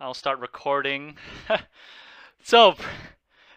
[0.00, 1.16] I'll start recording.
[2.44, 2.76] so,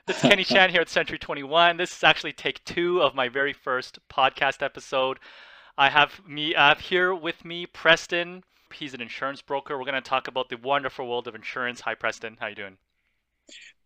[0.07, 1.77] this is Kenny Chan here at Century 21.
[1.77, 5.19] This is actually take two of my very first podcast episode.
[5.77, 8.43] I have me I have here with me Preston.
[8.73, 9.77] He's an insurance broker.
[9.77, 11.81] We're going to talk about the wonderful world of insurance.
[11.81, 12.37] Hi, Preston.
[12.39, 12.77] How you doing?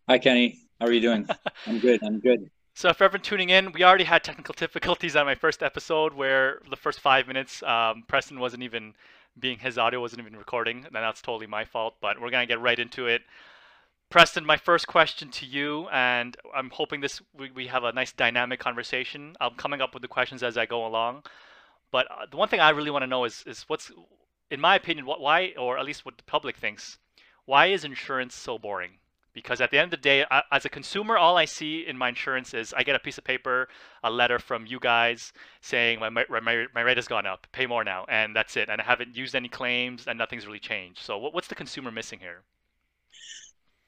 [0.08, 0.58] Hi, Kenny.
[0.80, 1.28] How are you doing?
[1.66, 2.02] I'm good.
[2.02, 2.50] I'm good.
[2.72, 6.62] So, if everyone tuning in, we already had technical difficulties on my first episode where
[6.70, 8.94] the first five minutes, um, Preston wasn't even
[9.38, 11.96] being his audio wasn't even recording, and that's totally my fault.
[12.00, 13.22] But we're gonna get right into it.
[14.08, 18.12] Preston, my first question to you, and I'm hoping this we, we have a nice
[18.12, 19.34] dynamic conversation.
[19.40, 21.24] I'm coming up with the questions as I go along.
[21.90, 23.90] But uh, the one thing I really want to know is is what's,
[24.50, 26.98] in my opinion, what why or at least what the public thinks,
[27.44, 28.98] why is insurance so boring?
[29.36, 31.98] Because at the end of the day, I, as a consumer, all I see in
[31.98, 33.68] my insurance is I get a piece of paper,
[34.02, 36.24] a letter from you guys saying my, my,
[36.74, 38.70] my, rate has gone up, pay more now, and that's it.
[38.70, 41.00] And I haven't used any claims, and nothing's really changed.
[41.02, 42.44] So what, what's the consumer missing here?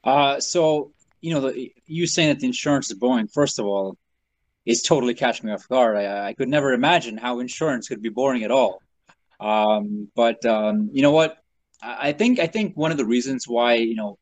[0.04, 0.92] Uh, so
[1.22, 3.26] you know, the, you saying that the insurance is boring.
[3.26, 3.96] First of all,
[4.66, 5.96] is totally catching me off guard.
[5.96, 8.82] I, I could never imagine how insurance could be boring at all.
[9.40, 11.38] Um, but um, you know what?
[11.80, 14.18] I think I think one of the reasons why you know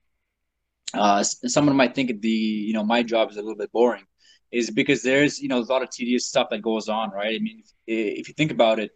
[0.97, 4.05] uh, someone might think the you know my job is a little bit boring,
[4.53, 7.35] is because there's you know a lot of tedious stuff that goes on, right?
[7.35, 8.91] I mean, if, if you think about it,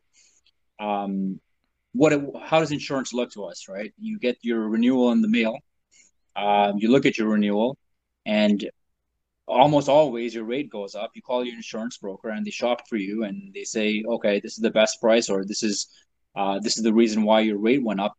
[0.80, 1.40] um,
[1.92, 3.92] what it, how does insurance look to us, right?
[3.98, 5.58] You get your renewal in the mail,
[6.36, 7.76] um, you look at your renewal,
[8.26, 8.68] and
[9.50, 11.10] almost always your rate goes up.
[11.14, 14.52] You call your insurance broker and they shop for you and they say, okay, this
[14.52, 15.88] is the best price or this is
[16.36, 18.16] uh, this is the reason why your rate went up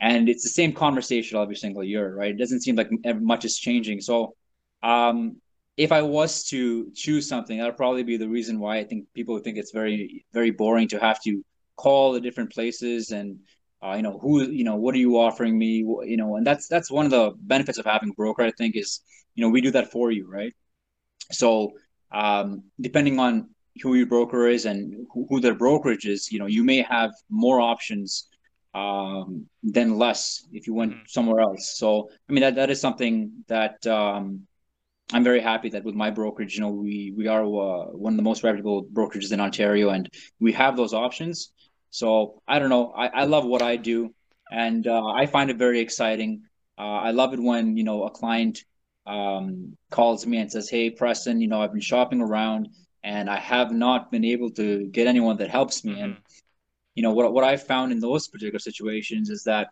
[0.00, 2.30] and it's the same conversation every single year, right?
[2.30, 4.00] It doesn't seem like much is changing.
[4.00, 4.34] So,
[4.82, 5.36] um,
[5.76, 9.38] if I was to choose something, that'd probably be the reason why I think people
[9.38, 11.44] think it's very, very boring to have to
[11.76, 13.38] call the different places and,
[13.82, 16.68] uh, you know, who, you know, what are you offering me, you know, and that's
[16.68, 18.42] that's one of the benefits of having a broker.
[18.42, 19.00] I think is,
[19.34, 20.54] you know, we do that for you, right?
[21.32, 21.72] So,
[22.12, 23.50] um, depending on
[23.82, 27.12] who your broker is and who, who their brokerage is, you know, you may have
[27.28, 28.28] more options
[28.74, 31.02] um, than less if you went mm-hmm.
[31.06, 31.78] somewhere else.
[31.78, 34.46] So I mean that that is something that um,
[35.12, 38.16] I'm very happy that with my brokerage, you know, we we are uh, one of
[38.16, 40.08] the most reputable brokerages in Ontario, and
[40.40, 41.52] we have those options.
[41.90, 44.14] So I don't know, I, I love what I do,
[44.50, 46.42] and uh, I find it very exciting.
[46.76, 48.64] Uh, I love it when you know a client
[49.06, 52.68] um, calls me and says, "Hey, Preston, you know, I've been shopping around."
[53.04, 55.92] And I have not been able to get anyone that helps me.
[55.92, 56.04] Mm-hmm.
[56.04, 56.16] And
[56.94, 59.68] you know what what I found in those particular situations is that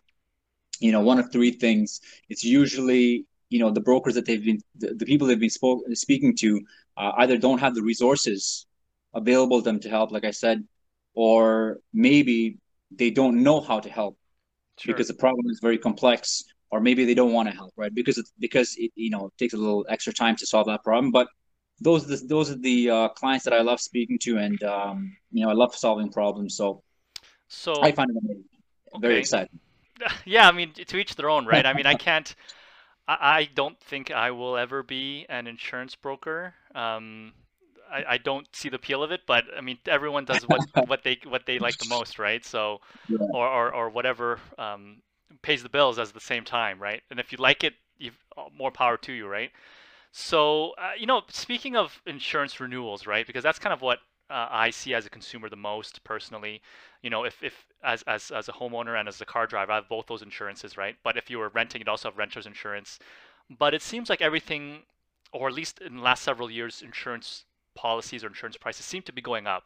[0.79, 2.01] you know one of three things.
[2.29, 5.83] It's usually you know the brokers that they've been the, the people they've been spoke,
[5.93, 6.61] speaking to
[6.97, 8.65] uh, either don't have the resources
[9.13, 10.63] available to them to help, like I said,
[11.13, 12.57] or maybe
[12.91, 14.17] they don't know how to help
[14.79, 14.93] sure.
[14.93, 17.93] because the problem is very complex, or maybe they don't want to help, right?
[17.93, 20.83] Because it, because it you know it takes a little extra time to solve that
[20.83, 21.27] problem, but
[21.79, 25.15] those are the, those are the uh, clients that I love speaking to, and um,
[25.31, 26.55] you know I love solving problems.
[26.55, 26.83] So
[27.53, 28.43] so I find it amazing.
[28.95, 29.07] Okay.
[29.07, 29.59] Very exciting.
[30.25, 31.65] Yeah, I mean, to each their own, right?
[31.65, 32.35] I mean, I can't.
[33.07, 36.55] I, don't think I will ever be an insurance broker.
[36.73, 37.33] Um,
[37.89, 41.03] I, I don't see the appeal of it, but I mean, everyone does what what
[41.03, 42.43] they what they like the most, right?
[42.43, 43.19] So, yeah.
[43.33, 45.01] or, or or whatever um,
[45.41, 47.01] pays the bills at the same time, right?
[47.11, 49.51] And if you like it, you've uh, more power to you, right?
[50.11, 53.25] So, uh, you know, speaking of insurance renewals, right?
[53.25, 53.99] Because that's kind of what
[54.33, 56.61] uh, I see as a consumer the most personally.
[57.03, 59.75] You know, if, if as, as, as a homeowner and as a car driver, I
[59.75, 60.95] have both those insurances, right?
[61.03, 62.97] But if you were renting, you'd also have renter's insurance.
[63.59, 64.79] But it seems like everything,
[65.31, 67.43] or at least in the last several years, insurance
[67.75, 69.65] policies or insurance prices seem to be going up.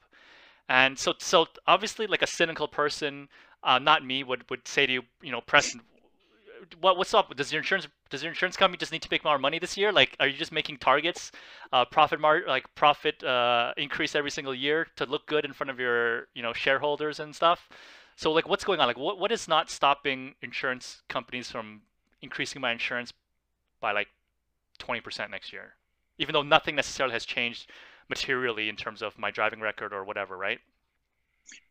[0.68, 3.30] And so, so obviously, like a cynical person,
[3.64, 5.82] uh, not me, would, would say to you, you know, Preston,
[6.82, 7.36] what what's up?
[7.36, 9.92] Does your insurance does your insurance company just need to make more money this year?
[9.92, 11.32] Like, are you just making targets,
[11.74, 15.70] uh, profit mar like profit uh, increase every single year to look good in front
[15.70, 17.70] of your you know shareholders and stuff?
[18.16, 18.88] So like, what's going on?
[18.88, 21.82] Like, what what is not stopping insurance companies from
[22.22, 23.14] increasing my insurance
[23.80, 24.08] by like
[24.80, 25.76] 20% next year,
[26.18, 27.70] even though nothing necessarily has changed
[28.10, 30.60] materially in terms of my driving record or whatever, right?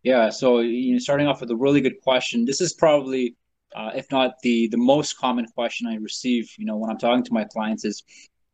[0.03, 0.31] Yeah.
[0.31, 2.44] So you know, starting off with a really good question.
[2.44, 3.37] This is probably
[3.75, 7.25] uh, if not the the most common question I receive, you know, when I'm talking
[7.25, 8.03] to my clients is,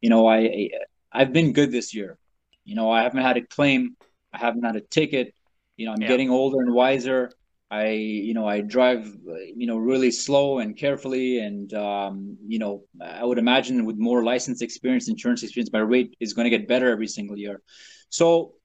[0.01, 0.71] you know, I
[1.13, 2.19] I've been good this year.
[2.65, 3.97] You know, I haven't had a claim,
[4.33, 5.35] I haven't had a ticket.
[5.77, 6.09] You know, I'm yeah.
[6.09, 7.31] getting older and wiser.
[7.71, 9.11] I, you know, I drive,
[9.57, 14.23] you know, really slow and carefully, and um, you know, I would imagine with more
[14.23, 17.63] license experience, insurance experience, my rate is going to get better every single year.
[18.11, 18.57] So,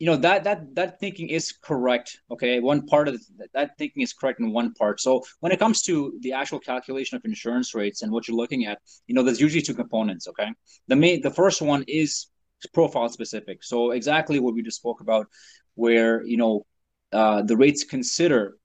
[0.00, 2.58] you know that that that thinking is correct okay?
[2.58, 4.98] One part of the, that thinking is correct in one part.
[4.98, 8.64] So when it comes to the actual calculation of insurance rates and what you're looking
[8.64, 10.48] at you know there's usually two components okay?
[10.88, 12.26] The main the first one is
[12.72, 13.62] profile specific.
[13.62, 15.26] So exactly what we just spoke about
[15.74, 16.66] where you know
[17.12, 18.56] uh, the rates consider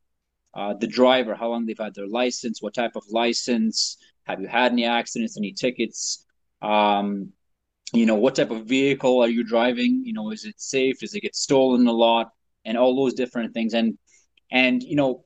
[0.54, 4.48] uh, the driver how long they've had their license what type of license have you
[4.48, 6.26] had any accidents any tickets
[6.62, 7.34] um,
[7.96, 10.04] you know what type of vehicle are you driving?
[10.06, 11.00] You know is it safe?
[11.00, 12.30] Does it get stolen a lot?
[12.64, 13.74] And all those different things.
[13.74, 13.98] And
[14.52, 15.26] and you know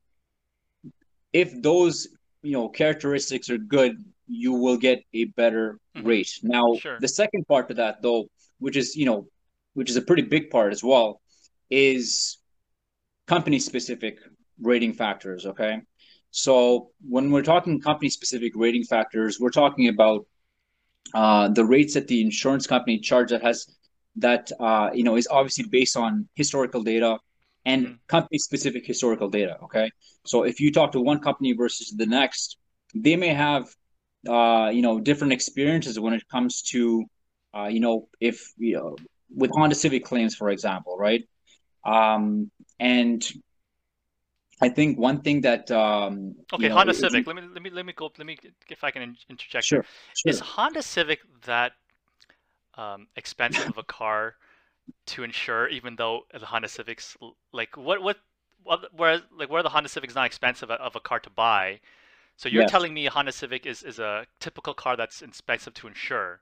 [1.33, 2.07] if those
[2.41, 6.07] you know characteristics are good you will get a better mm-hmm.
[6.07, 6.39] rate.
[6.43, 6.99] Now sure.
[6.99, 8.29] the second part to that though
[8.59, 9.27] which is you know
[9.73, 11.21] which is a pretty big part as well
[11.69, 12.37] is
[13.27, 14.19] company specific
[14.61, 15.81] rating factors okay?
[16.31, 20.25] So when we're talking company specific rating factors we're talking about
[21.13, 23.65] uh, the rates that the insurance company charge that has
[24.15, 27.17] that uh, you know is obviously based on historical data
[27.65, 27.93] and mm-hmm.
[28.07, 29.89] company specific historical data okay
[30.25, 32.57] so if you talk to one company versus the next
[32.95, 33.67] they may have
[34.27, 37.05] uh, you know different experiences when it comes to
[37.55, 38.95] uh, you know if you know
[39.35, 41.23] with honda civic claims for example right
[41.85, 43.31] um, and
[44.61, 47.25] I think one thing that um, okay, you know, Honda Civic.
[47.25, 48.11] Let me let me let me go.
[48.17, 48.37] Let me
[48.69, 49.65] if I can interject.
[49.65, 49.85] Sure,
[50.15, 50.29] sure.
[50.29, 51.73] Is Honda Civic that
[52.75, 54.35] um, expensive of a car
[55.07, 55.69] to insure?
[55.69, 57.15] Even though the Honda Civics,
[57.53, 58.17] like what what,
[58.63, 61.79] what whereas like where the Honda Civic's not expensive of a car to buy.
[62.35, 62.71] So you're yes.
[62.71, 66.39] telling me a Honda Civic is, is a typical car that's expensive to insure.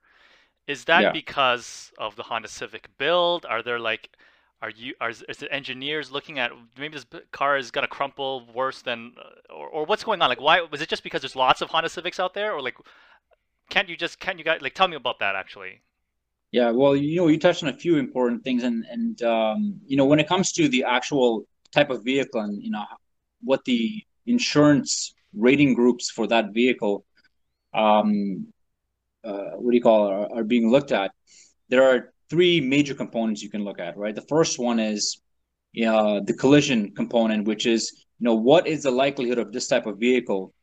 [0.68, 1.12] Is that yeah.
[1.12, 3.46] because of the Honda Civic build?
[3.46, 4.12] Are there like
[4.62, 8.82] are you are is the engineers looking at maybe this car is gonna crumple worse
[8.82, 10.30] than uh, or, or what's going on?
[10.30, 12.54] Like why was it just because there's lots of honda civics out there?
[12.54, 12.76] Or like
[13.70, 15.82] can't you just can't you guys like tell me about that actually?
[16.52, 19.98] Yeah well you know you touched on a few important things and and um, you
[19.98, 22.86] know when it comes to the actual type of vehicle and you know
[23.44, 27.06] what the insurance rating groups for that vehicle
[27.74, 28.48] um
[29.24, 31.12] uh, what do you call are, are being looked at
[31.70, 34.16] there are three major components you can look at, right?
[34.16, 35.22] The first one is
[35.86, 39.86] uh, the collision component, which is you know what is the likelihood of this type
[39.86, 40.54] of vehicle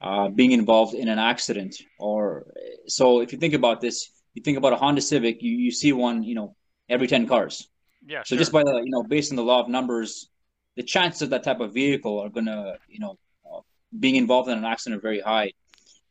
[0.00, 1.76] uh, being involved in an accident?
[1.98, 2.46] Or
[2.86, 5.92] so if you think about this, you think about a Honda Civic, you, you see
[5.92, 6.56] one, you know,
[6.88, 7.68] every ten cars.
[8.06, 8.22] Yeah.
[8.22, 8.38] So sure.
[8.38, 10.28] just by the you know based on the law of numbers,
[10.76, 13.60] the chances of that type of vehicle are gonna you know uh,
[13.98, 15.52] being involved in an accident are very high.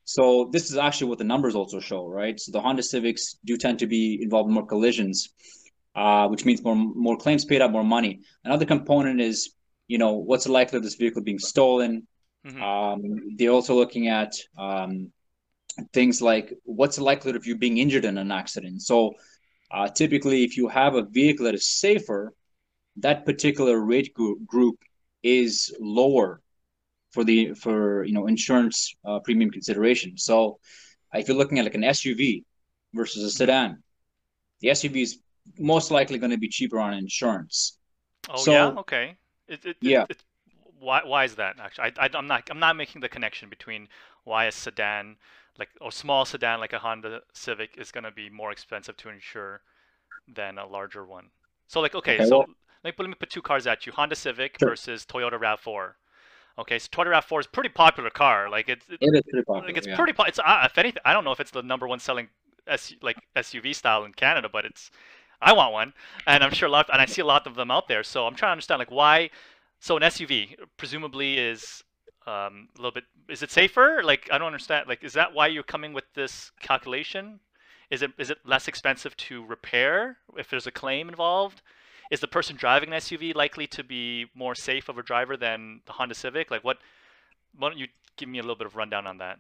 [0.10, 2.40] So this is actually what the numbers also show, right?
[2.40, 5.30] So the Honda Civics do tend to be involved in more collisions,
[5.96, 8.22] uh, which means more more claims paid out, more money.
[8.44, 9.54] Another component is,
[9.88, 12.08] you know, what's the likelihood of this vehicle being stolen?
[12.44, 12.60] Mm-hmm.
[12.60, 13.02] Um,
[13.38, 15.12] they're also looking at um,
[15.94, 18.82] things like what's the likelihood of you being injured in an accident.
[18.82, 19.14] So
[19.70, 22.34] uh, typically, if you have a vehicle that is safer,
[22.98, 24.80] that particular rate group, group
[25.22, 26.42] is lower
[27.12, 30.18] for the for you know insurance uh, premium consideration.
[30.18, 30.60] So
[31.14, 32.44] if you're looking at like an SUV
[32.94, 33.84] versus a sedan,
[34.62, 35.20] the SUV is
[35.58, 37.78] most likely going to be cheaper on insurance.
[38.30, 39.18] Oh so, yeah, okay.
[39.48, 40.06] It, it, yeah.
[40.10, 40.18] It,
[40.80, 41.92] why why is that actually?
[41.98, 43.88] I, I am not I'm not making the connection between
[44.24, 45.18] why a sedan
[45.58, 49.10] like a small sedan like a Honda Civic is going to be more expensive to
[49.10, 49.62] insure
[50.28, 51.32] than a larger one.
[51.68, 52.48] So like okay, okay so well,
[52.84, 54.70] let, me, let me put two cars at you: Honda Civic sure.
[54.70, 55.94] versus Toyota Rav4.
[56.60, 58.50] Okay, so Toyota Rav4 is a pretty popular car.
[58.50, 59.68] Like it's it, it is pretty popular.
[59.68, 59.96] Like it's yeah.
[59.96, 60.14] pretty.
[60.28, 62.28] It's uh, if anything, I don't know if it's the number one selling
[62.68, 64.92] S like SUV style in Canada, but it's.
[65.42, 65.94] I want one,
[66.28, 68.04] and I'm sure a lot, and I see a lot of them out there.
[68.04, 69.30] So I'm trying to understand like why.
[69.80, 71.82] So an SUV presumably is
[72.28, 73.06] um, a little bit.
[73.30, 74.02] Is it safer?
[74.04, 74.90] Like I don't understand.
[74.90, 77.40] Like is that why you're coming with this calculation?
[77.90, 81.62] Is it is it less expensive to repair if there's a claim involved?
[82.10, 85.82] Is the person driving an SUV likely to be more safe of a driver than
[85.86, 86.50] the Honda Civic?
[86.52, 86.78] Like what?
[87.58, 87.88] Why don't you
[88.18, 89.40] give me a little bit of rundown on that?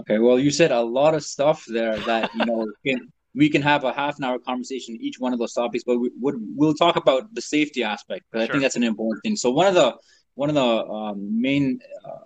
[0.00, 3.62] Okay, well, you said a lot of stuff there that you know can, we can
[3.62, 6.74] have a half an hour conversation each one of those topics, but we would we'll
[6.74, 8.24] talk about the safety aspect.
[8.30, 8.50] because sure.
[8.50, 9.36] I think that's an important thing.
[9.36, 9.96] So one of the
[10.34, 12.24] one of the um, main uh,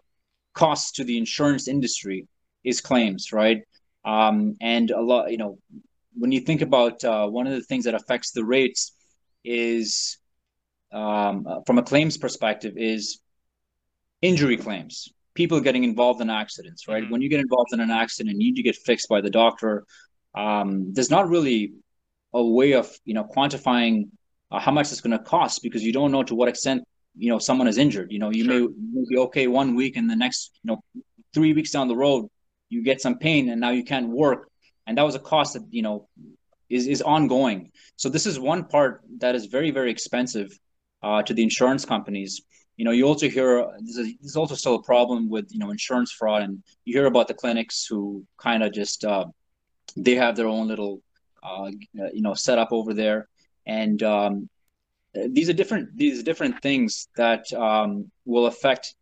[0.55, 2.27] costs to the insurance industry
[2.65, 3.63] is claims, right?
[4.05, 5.59] Um, and a lot, you know,
[6.17, 8.94] when you think about uh, one of the things that affects the rates
[9.45, 10.19] is
[10.93, 13.21] um, uh, from a claims perspective is
[14.23, 15.09] injury claims.
[15.35, 17.03] People getting involved in accidents right?
[17.03, 17.13] Mm-hmm.
[17.13, 19.85] when you get involved in an accident you need to get fixed by the doctor.
[20.35, 21.75] Um, there's not really
[22.33, 24.09] a way of you know quantifying
[24.51, 26.83] uh, how much it's going to cost because you don't know to what extent
[27.17, 28.11] you know someone is injured.
[28.11, 28.61] You know you sure.
[28.61, 31.97] may, may be okay one week and the next you know three weeks down the
[31.97, 32.29] road
[32.69, 34.49] you get some pain and now you can't work.
[34.87, 36.09] And that was a cost that you know
[36.69, 37.71] is is ongoing.
[37.97, 40.59] So this is one part that is very very expensive
[41.03, 42.43] uh, to the insurance companies.
[42.77, 46.43] You know, you also hear there's, also still a problem with you know insurance fraud,
[46.43, 49.27] and you hear about the clinics who kind of just uh,
[49.97, 51.01] they have their own little
[51.43, 51.71] uh,
[52.13, 53.29] you know setup over there,
[53.67, 54.49] and um,
[55.15, 58.95] these are different these are different things that um, will affect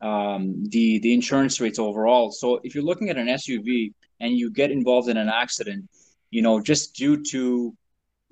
[0.00, 2.30] um, the the insurance rates overall.
[2.30, 5.88] So if you're looking at an SUV and you get involved in an accident,
[6.30, 7.76] you know, just due to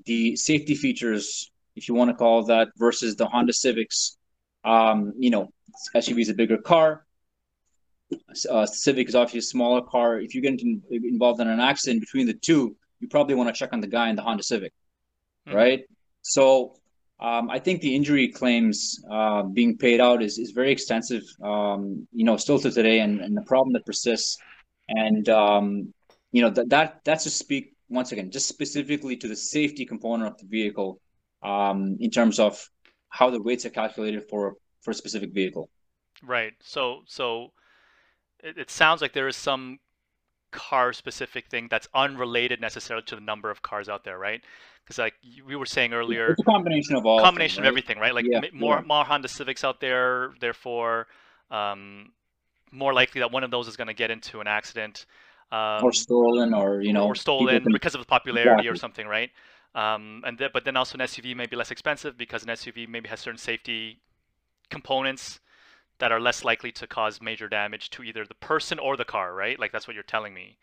[0.05, 4.17] the safety features, if you want to call that, versus the Honda Civics,
[4.65, 5.53] um, you know,
[5.95, 7.05] SUV is a bigger car.
[8.51, 10.19] Uh, Civic is obviously a smaller car.
[10.19, 13.73] If you get involved in an accident between the two, you probably want to check
[13.73, 14.73] on the guy in the Honda Civic,
[15.47, 15.57] mm-hmm.
[15.57, 15.85] right?
[16.23, 16.77] So
[17.21, 22.07] um, I think the injury claims uh, being paid out is, is very extensive, um,
[22.13, 24.39] you know, still to today, and, and the problem that persists.
[24.89, 25.93] And um,
[26.33, 30.33] you know that that that's to speak once again, just specifically to the safety component
[30.33, 31.01] of the vehicle,
[31.43, 32.69] um, in terms of
[33.09, 35.69] how the rates are calculated for for a specific vehicle.
[36.23, 36.55] Right.
[36.61, 37.53] So so
[38.43, 39.79] it, it sounds like there is some
[40.51, 44.43] car specific thing that's unrelated necessarily to the number of cars out there, right?
[44.85, 45.15] Because like
[45.47, 47.21] we were saying earlier, it's a combination of all.
[47.21, 47.67] Combination things, right?
[47.67, 48.15] of everything, right?
[48.15, 48.87] Like yeah, more yeah.
[48.87, 51.07] more Honda Civics out there, therefore,
[51.51, 52.13] um,
[52.73, 55.07] more likely that one of those is going to get into an accident.
[55.51, 58.69] Um, or stolen, or you know, or stolen because of the popularity exactly.
[58.69, 59.31] or something, right?
[59.75, 62.89] Um, and th- but then also an SUV may be less expensive because an SUV
[62.89, 64.01] maybe has certain safety
[64.71, 65.41] components
[65.99, 69.35] that are less likely to cause major damage to either the person or the car,
[69.35, 69.59] right?
[69.59, 70.59] Like that's what you're telling me.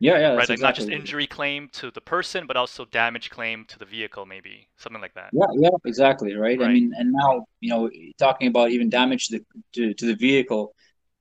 [0.00, 0.28] Yeah, yeah.
[0.30, 3.78] Right, like exactly not just injury claim to the person, but also damage claim to
[3.78, 5.30] the vehicle, maybe something like that.
[5.32, 6.34] Yeah, yeah, exactly.
[6.34, 6.58] Right.
[6.58, 6.70] right.
[6.70, 7.88] I mean, and now you know,
[8.18, 10.74] talking about even damage to the to, to the vehicle,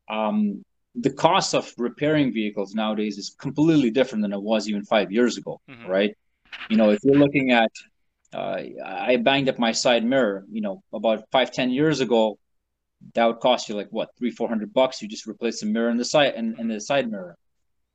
[0.10, 5.12] um, the cost of repairing vehicles nowadays is completely different than it was even five
[5.12, 5.62] years ago.
[5.70, 5.88] Mm-hmm.
[5.88, 6.18] Right.
[6.70, 7.72] You know, if you're looking at,
[8.34, 10.46] uh, I banged up my side mirror.
[10.52, 12.38] You know, about five ten years ago,
[13.14, 15.02] that would cost you like what three four hundred bucks.
[15.02, 17.38] You just replace the mirror in the side and, and the side mirror.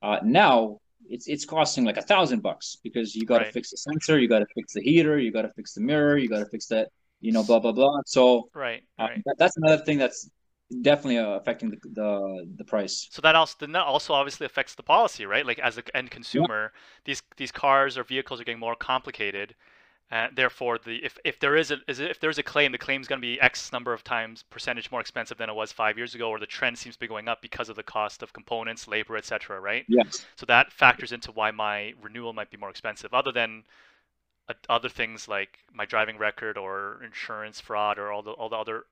[0.02, 3.52] Uh, now it's it's costing like a thousand bucks because you got to right.
[3.52, 6.16] fix the sensor, you got to fix the heater, you got to fix the mirror,
[6.16, 6.88] you got to fix that,
[7.20, 8.00] you know, blah blah blah.
[8.06, 9.08] So right, uh.
[9.24, 10.28] That, that's another thing that's
[10.82, 13.08] definitely uh, affecting the, the the price.
[13.10, 15.46] So that also then that also obviously affects the policy, right?
[15.46, 16.80] Like as an end consumer, yeah.
[17.04, 19.54] these these cars or vehicles are getting more complicated
[20.10, 23.08] uh, therefore, the if, if there is a if there's a claim, the claim is
[23.08, 26.14] going to be X number of times percentage more expensive than it was five years
[26.14, 28.86] ago, or the trend seems to be going up because of the cost of components,
[28.86, 29.58] labor, etc.
[29.58, 29.84] Right?
[29.88, 30.24] Yes.
[30.36, 33.64] So that factors into why my renewal might be more expensive, other than
[34.48, 38.56] uh, other things like my driving record or insurance fraud or all the all the
[38.56, 38.84] other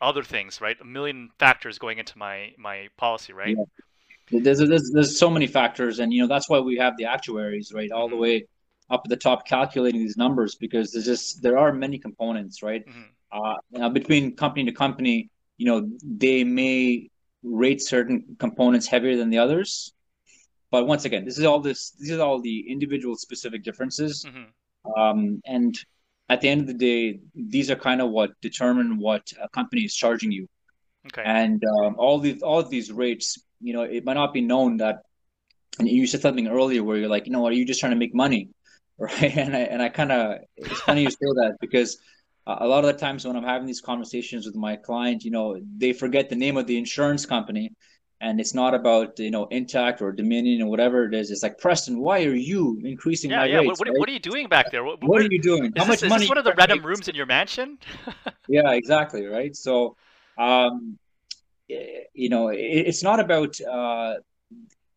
[0.00, 0.76] other things, right?
[0.80, 3.56] A million factors going into my my policy, right?
[3.56, 4.40] Yeah.
[4.42, 7.72] There's, there's there's so many factors, and you know that's why we have the actuaries,
[7.72, 8.16] right, all mm-hmm.
[8.16, 8.46] the way
[8.90, 12.86] up at the top calculating these numbers because there's just there are many components, right?
[12.86, 13.02] Mm-hmm.
[13.32, 17.10] Uh, now between company to company, you know, they may
[17.42, 19.92] rate certain components heavier than the others,
[20.70, 25.00] but once again, this is all this these are all the individual specific differences, mm-hmm.
[25.00, 25.78] um, and
[26.28, 29.82] at the end of the day, these are kind of what determine what a company
[29.82, 30.48] is charging you.
[31.06, 31.22] Okay.
[31.24, 34.78] And um, all these all of these rates, you know, it might not be known
[34.78, 35.02] that.
[35.78, 37.98] And you said something earlier where you're like, you know, are you just trying to
[37.98, 38.48] make money?
[38.98, 39.36] right?
[39.36, 41.98] And I and I kind of it's funny you say that because
[42.46, 45.60] a lot of the times when I'm having these conversations with my client, you know,
[45.76, 47.72] they forget the name of the insurance company,
[48.20, 51.30] and it's not about you know Intact or Dominion or whatever it is.
[51.30, 53.58] It's like Preston, why are you increasing yeah, my yeah.
[53.58, 53.78] rates?
[53.78, 53.98] What, right?
[53.98, 54.84] what, are you doing back there?
[54.84, 55.72] What, what are you doing?
[55.76, 56.24] How much this, money?
[56.24, 57.78] Is this one of the random rooms in your mansion?
[58.48, 59.26] yeah, exactly.
[59.26, 59.54] Right.
[59.54, 59.96] So,
[60.38, 60.98] um,
[61.68, 64.14] you know, it, it's not about uh,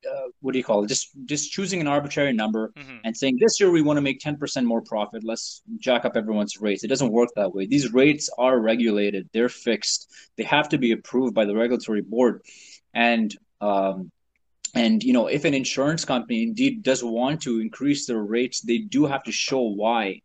[0.08, 0.88] uh, what do you call it?
[0.88, 2.98] Just just choosing an arbitrary number mm-hmm.
[3.04, 5.24] and saying this year we want to make ten percent more profit.
[5.24, 6.84] Let's jack up everyone's rates.
[6.84, 7.66] It doesn't work that way.
[7.66, 9.30] These rates are regulated.
[9.34, 10.12] They're fixed.
[10.38, 12.42] They have to be approved by the regulatory board,
[13.00, 14.12] and um,
[14.76, 18.80] and you know if an insurance company indeed does want to increase their rates, they
[18.80, 20.22] do have to show why,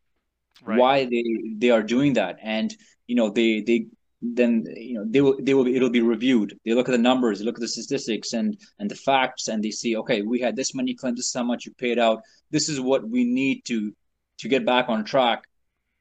[0.62, 0.78] right.
[0.78, 1.25] why they
[1.57, 2.75] they are doing that, and
[3.07, 3.87] you know they they
[4.21, 6.59] then you know they will they will be, it'll be reviewed.
[6.64, 9.62] They look at the numbers they look at the statistics and and the facts and
[9.62, 12.23] they see okay we had this many claims this is how much you paid out.
[12.50, 13.95] This is what we need to
[14.38, 15.45] to get back on track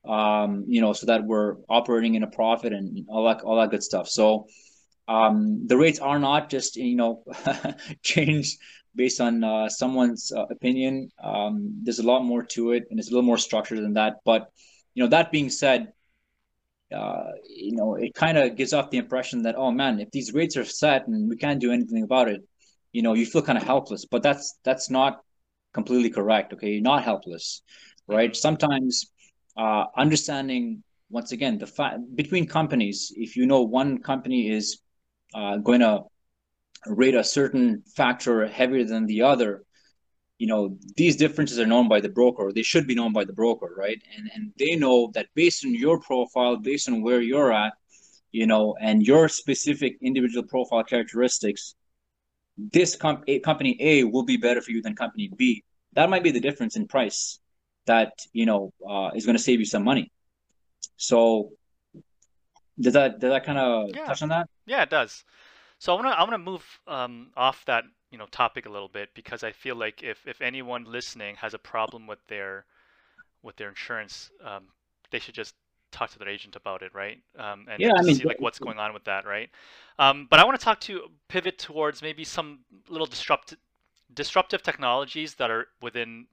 [0.05, 3.69] um you know so that we're operating in a profit and all that all that
[3.69, 4.07] good stuff.
[4.07, 4.47] So
[5.07, 7.23] um the rates are not just you know
[8.03, 8.59] changed
[8.95, 13.09] based on uh, someone's uh, opinion um there's a lot more to it and it's
[13.09, 14.51] a little more structured than that but
[14.93, 15.91] you know that being said
[16.93, 20.33] uh, you know, it kind of gives off the impression that, oh man, if these
[20.33, 22.41] rates are set and we can't do anything about it,
[22.91, 24.05] you know, you feel kind of helpless.
[24.05, 25.21] But that's that's not
[25.73, 26.53] completely correct.
[26.53, 27.61] Okay, you're not helpless,
[28.07, 28.35] right?
[28.35, 29.07] Sometimes
[29.57, 34.79] uh, understanding once again the fact between companies, if you know one company is
[35.33, 36.03] uh, going to
[36.87, 39.63] rate a certain factor heavier than the other,
[40.39, 42.51] you know these differences are known by the broker.
[42.51, 44.01] They should be known by the broker, right?
[44.17, 47.73] And and they know that based on your profile, based on where you're at,
[48.31, 51.75] you know, and your specific individual profile characteristics,
[52.57, 55.63] this comp- company A will be better for you than company B.
[55.93, 57.39] That might be the difference in price
[57.85, 60.11] that you know uh, is going to save you some money.
[60.97, 61.51] So,
[62.79, 64.05] does that does that kind of yeah.
[64.05, 64.49] touch on that?
[64.65, 65.23] Yeah, it does.
[65.79, 68.69] So I want to I want to move um, off that you know topic a
[68.69, 72.65] little bit because I feel like if if anyone listening has a problem with their
[73.41, 74.63] with their insurance, um,
[75.11, 75.55] they should just
[75.91, 77.19] talk to their agent about it, right?
[77.37, 79.49] Um, and yeah, I mean, see like what's going on with that, right?
[79.99, 83.59] Um, but I want to talk to pivot towards maybe some little disruptive
[84.13, 86.27] disruptive technologies that are within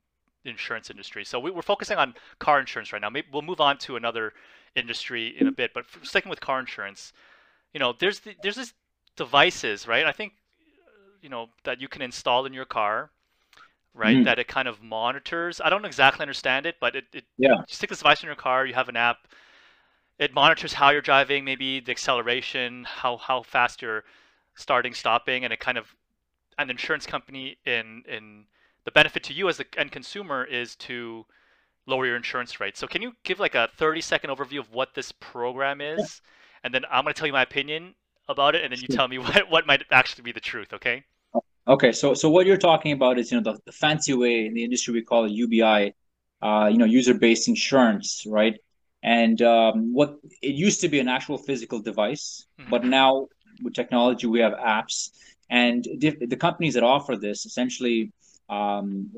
[0.45, 1.25] the insurance industry.
[1.25, 3.11] So we, are focusing on car insurance right now.
[3.11, 4.33] Maybe we'll move on to another
[4.77, 7.13] industry in a bit, but sticking with car insurance,
[7.73, 8.75] you know, there's the, there's these
[9.17, 10.07] devices, right?
[10.07, 10.33] I think
[11.23, 13.11] you know that you can install in your car
[13.93, 14.19] right?
[14.19, 14.25] Mm.
[14.25, 15.61] That it kind of monitors.
[15.61, 17.57] I don't exactly understand it, but it, it yeah.
[17.57, 18.65] You stick this device in your car.
[18.65, 19.27] You have an app
[20.21, 24.05] it monitors how you're driving, maybe the acceleration, how how fast you're
[24.55, 25.97] starting, stopping, and it kind of
[26.59, 28.45] an insurance company in in
[28.85, 31.25] the benefit to you as the end consumer is to
[31.91, 32.77] lower your insurance rate.
[32.77, 36.23] So can you give like a 30 second overview of what this program is?
[36.65, 37.95] And then I'm going to tell you my opinion
[38.29, 41.05] about it and then you tell me what, what might actually be the truth, okay?
[41.69, 44.55] Okay, so so what you're talking about is you know the, the fancy way in
[44.55, 45.95] the industry we call it UBI,
[46.43, 48.59] uh, you know user-based insurance, right?
[49.03, 52.71] And um, what it used to be an actual physical device, mm-hmm.
[52.71, 53.29] but now
[53.63, 55.11] with technology we have apps,
[55.49, 58.13] and the companies that offer this essentially,
[58.49, 59.11] um,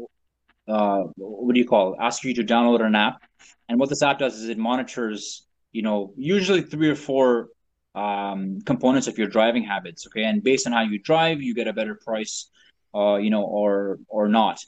[0.69, 1.95] uh, what do you call?
[1.95, 1.99] It?
[2.01, 3.23] Ask you to download an app,
[3.69, 7.49] and what this app does is it monitors, you know, usually three or four
[7.95, 10.07] um, components of your driving habits.
[10.07, 12.49] Okay, and based on how you drive, you get a better price,
[12.95, 14.61] uh, you know, or or not.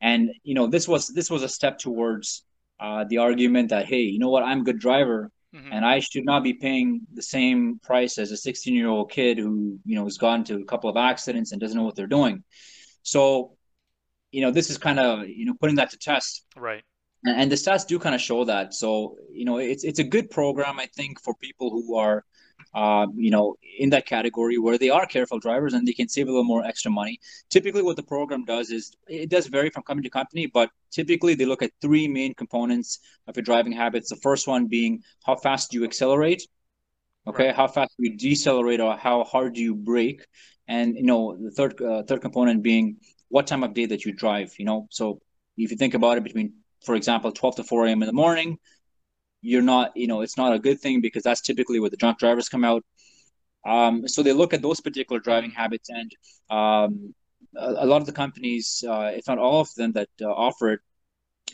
[0.00, 2.44] And you know, this was this was a step towards
[2.80, 5.72] uh, the argument that hey, you know what, I'm a good driver, mm-hmm.
[5.72, 9.38] and I should not be paying the same price as a 16 year old kid
[9.38, 12.06] who you know has gone to a couple of accidents and doesn't know what they're
[12.06, 12.44] doing.
[13.02, 13.56] So,
[14.30, 16.44] you know, this is kind of you know putting that to test.
[16.56, 16.82] Right.
[17.24, 18.74] And, and the stats do kind of show that.
[18.74, 22.24] So, you know, it's it's a good program, I think, for people who are
[22.74, 26.28] uh, you know, in that category where they are careful drivers and they can save
[26.28, 27.18] a little more extra money.
[27.50, 31.34] Typically, what the program does is it does vary from company to company, but typically
[31.34, 34.10] they look at three main components of your driving habits.
[34.10, 36.46] The first one being how fast do you accelerate,
[37.26, 37.56] okay, right.
[37.56, 40.26] how fast do you decelerate, or how hard do you brake,
[40.66, 44.12] and you know, the third uh, third component being what time of day that you
[44.12, 44.54] drive.
[44.58, 45.20] You know, so
[45.56, 48.02] if you think about it, between for example, 12 to 4 a.m.
[48.02, 48.58] in the morning
[49.40, 52.18] you're not, you know, it's not a good thing because that's typically where the drunk
[52.18, 52.84] drivers come out.
[53.66, 56.10] Um, so they look at those particular driving habits, and
[56.50, 57.14] um,
[57.56, 60.74] a, a, lot of the companies, uh, if not all of them, that uh, offer
[60.74, 60.80] it,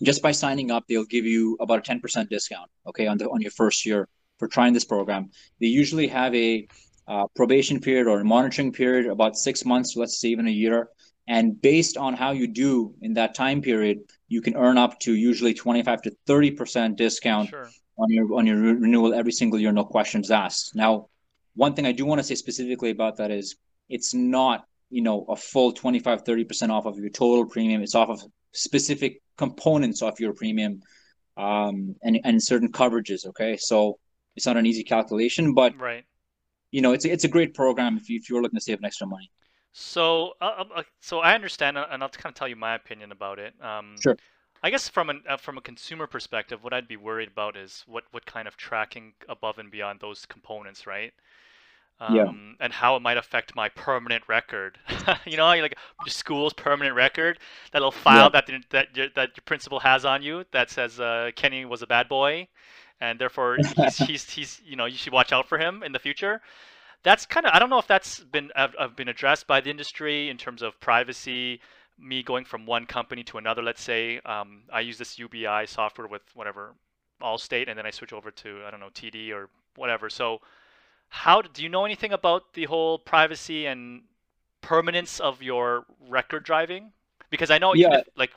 [0.02, 2.70] just by signing up, they'll give you about a ten percent discount.
[2.86, 4.08] Okay, on the on your first year
[4.38, 5.30] for trying this program.
[5.60, 6.68] They usually have a
[7.08, 10.88] uh, probation period or a monitoring period, about six months, let's say even a year.
[11.26, 15.14] And based on how you do in that time period, you can earn up to
[15.14, 17.70] usually 25 to 30% discount sure.
[17.98, 20.74] on your on your renewal every single year, no questions asked.
[20.74, 21.08] Now,
[21.54, 23.56] one thing I do want to say specifically about that is
[23.88, 27.82] it's not, you know, a full 25, 30% off of your total premium.
[27.82, 30.82] It's off of specific components of your premium
[31.36, 33.26] um, and, and certain coverages.
[33.26, 33.56] Okay.
[33.56, 33.98] So
[34.36, 36.04] it's not an easy calculation, but right.
[36.70, 38.84] you know, it's, it's a great program if, you, if you're looking to save an
[38.84, 39.30] extra money.
[39.76, 43.10] So, uh, uh, so I understand, uh, and I'll kind of tell you my opinion
[43.10, 43.54] about it.
[43.60, 44.16] Um, sure.
[44.62, 47.82] I guess from an uh, from a consumer perspective, what I'd be worried about is
[47.88, 51.12] what what kind of tracking above and beyond those components, right?
[51.98, 52.30] Um, yeah.
[52.60, 54.78] And how it might affect my permanent record.
[55.26, 57.40] you know, like your school's permanent record,
[57.72, 58.40] that little file yeah.
[58.40, 61.82] that the, that your, that your principal has on you that says uh, Kenny was
[61.82, 62.46] a bad boy,
[63.00, 65.98] and therefore he's, he's he's you know you should watch out for him in the
[65.98, 66.40] future
[67.04, 70.28] that's kind of I don't know if that's been have been addressed by the industry
[70.28, 71.60] in terms of privacy.
[71.96, 76.08] Me going from one company to another, let's say um, I use this UBI software
[76.08, 76.74] with whatever
[77.22, 80.10] Allstate, and then I switch over to I don't know TD or whatever.
[80.10, 80.40] So,
[81.08, 84.02] how do you know anything about the whole privacy and
[84.60, 86.92] permanence of your record driving?
[87.30, 87.98] Because I know yeah.
[87.98, 88.32] if, like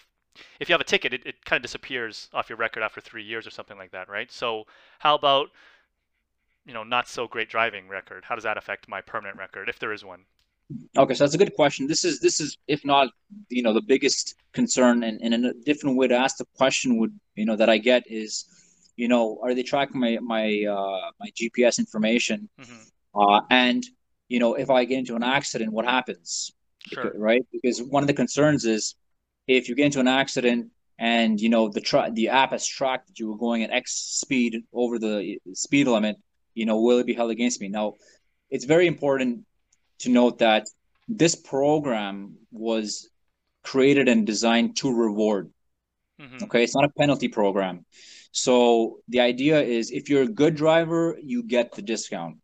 [0.60, 3.24] if you have a ticket, it, it kind of disappears off your record after three
[3.24, 4.32] years or something like that, right?
[4.32, 4.66] So,
[5.00, 5.50] how about
[6.68, 9.80] you know not so great driving record how does that affect my permanent record if
[9.80, 10.26] there is one
[10.98, 11.88] Okay, so that's a good question.
[11.88, 13.10] This is this is if not
[13.50, 17.18] you know the biggest concern, and, and a different way to ask the question would
[17.36, 18.46] you know that I get is,
[18.98, 22.50] you know, are they tracking my my uh, my GPS information?
[22.60, 23.20] Mm-hmm.
[23.20, 23.86] Uh, and
[24.28, 26.52] you know, if I get into an accident, what happens?
[26.86, 27.14] Sure.
[27.16, 27.46] Right?
[27.52, 28.96] Because one of the concerns is
[29.48, 33.08] if you get into an accident and you know the tra- the app has tracked
[33.08, 36.18] that you were going at X speed over the speed limit,
[36.58, 37.68] you know, will it be held against me?
[37.68, 37.94] Now,
[38.50, 39.46] it's very important
[40.00, 40.68] to note that
[41.08, 43.10] this program was
[43.64, 45.52] created and designed to reward.
[46.20, 46.44] Mm-hmm.
[46.46, 47.86] Okay, it's not a penalty program.
[48.32, 52.38] So the idea is if you're a good driver, you get the discount.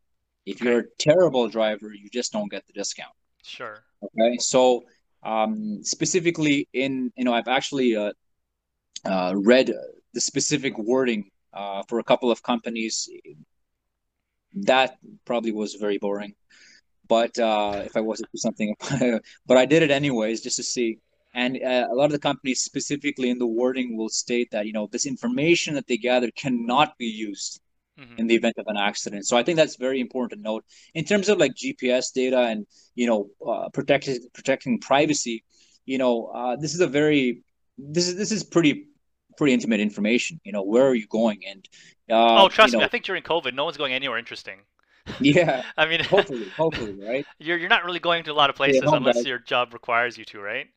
[0.45, 3.15] If you're a terrible driver, you just don't get the discount.
[3.43, 3.77] Sure.
[4.03, 4.83] Okay, so
[5.23, 8.11] um, specifically in you know I've actually uh,
[9.05, 9.71] uh, read
[10.13, 13.09] the specific wording uh, for a couple of companies.
[14.53, 16.35] That probably was very boring,
[17.07, 18.75] but uh, if I was to do something,
[19.47, 20.99] but I did it anyways just to see.
[21.35, 24.73] And uh, a lot of the companies, specifically in the wording, will state that you
[24.73, 27.59] know this information that they gather cannot be used
[27.99, 28.17] mm-hmm.
[28.17, 29.25] in the event of an accident.
[29.25, 32.67] So I think that's very important to note in terms of like GPS data and
[32.95, 35.43] you know uh, protecting protecting privacy.
[35.85, 37.41] You know, uh, this is a very
[37.77, 38.87] this is this is pretty
[39.37, 40.39] pretty intimate information.
[40.43, 41.41] You know, where are you going?
[41.47, 41.67] And
[42.09, 44.59] uh, oh, trust you know, me, I think during COVID, no one's going anywhere interesting.
[45.19, 47.25] Yeah, I mean, hopefully, hopefully, right?
[47.37, 50.23] You're you're not really going to a lot of places unless your job requires you
[50.25, 50.67] to, right?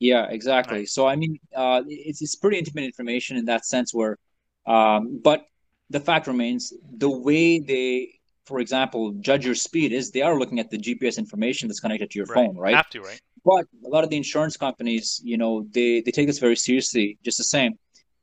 [0.00, 0.78] Yeah, exactly.
[0.78, 0.88] Right.
[0.88, 3.94] So I mean, uh, it's it's pretty intimate information in that sense.
[3.94, 4.18] Where,
[4.66, 5.46] um, but
[5.90, 10.58] the fact remains, the way they, for example, judge your speed is they are looking
[10.58, 12.46] at the GPS information that's connected to your right.
[12.46, 12.74] phone, right?
[12.74, 13.20] Have to, right?
[13.44, 17.18] But a lot of the insurance companies, you know, they they take this very seriously,
[17.24, 17.78] just the same,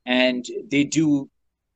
[0.10, 1.30] and they do,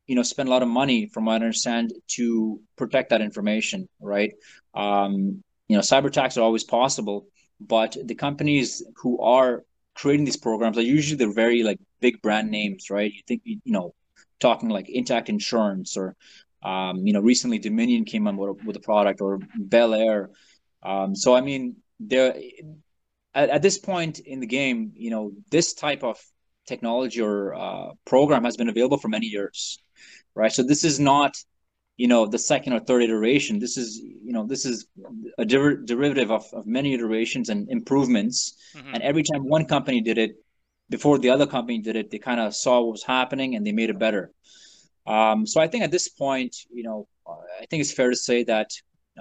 [0.07, 3.87] you know, spend a lot of money, from what I understand, to protect that information,
[4.01, 4.33] right?
[4.73, 7.27] Um, you know, cyber attacks are always possible,
[7.61, 12.49] but the companies who are creating these programs are usually they're very like big brand
[12.49, 13.13] names, right?
[13.13, 13.93] You think you know
[14.39, 16.15] talking like Intact Insurance or
[16.63, 20.31] um, you know recently Dominion came on with, with a product or Belair.
[20.81, 22.35] Um, so I mean there
[23.35, 26.17] at, at, this point in the game, you know this type of
[26.67, 29.79] technology or uh, program has been available for many years,
[30.35, 30.51] right?
[30.51, 31.35] So this is not
[31.95, 34.87] you know the second or third iteration this is you know this is
[35.37, 38.95] a der- derivative of, of many iterations and improvements mm-hmm.
[38.95, 40.35] and every time one company did it
[40.89, 43.71] before the other company did it, they kind of saw what was happening and they
[43.71, 44.31] made it better.
[45.07, 48.43] Um, so I think at this point, you know, I think it's fair to say
[48.43, 48.69] that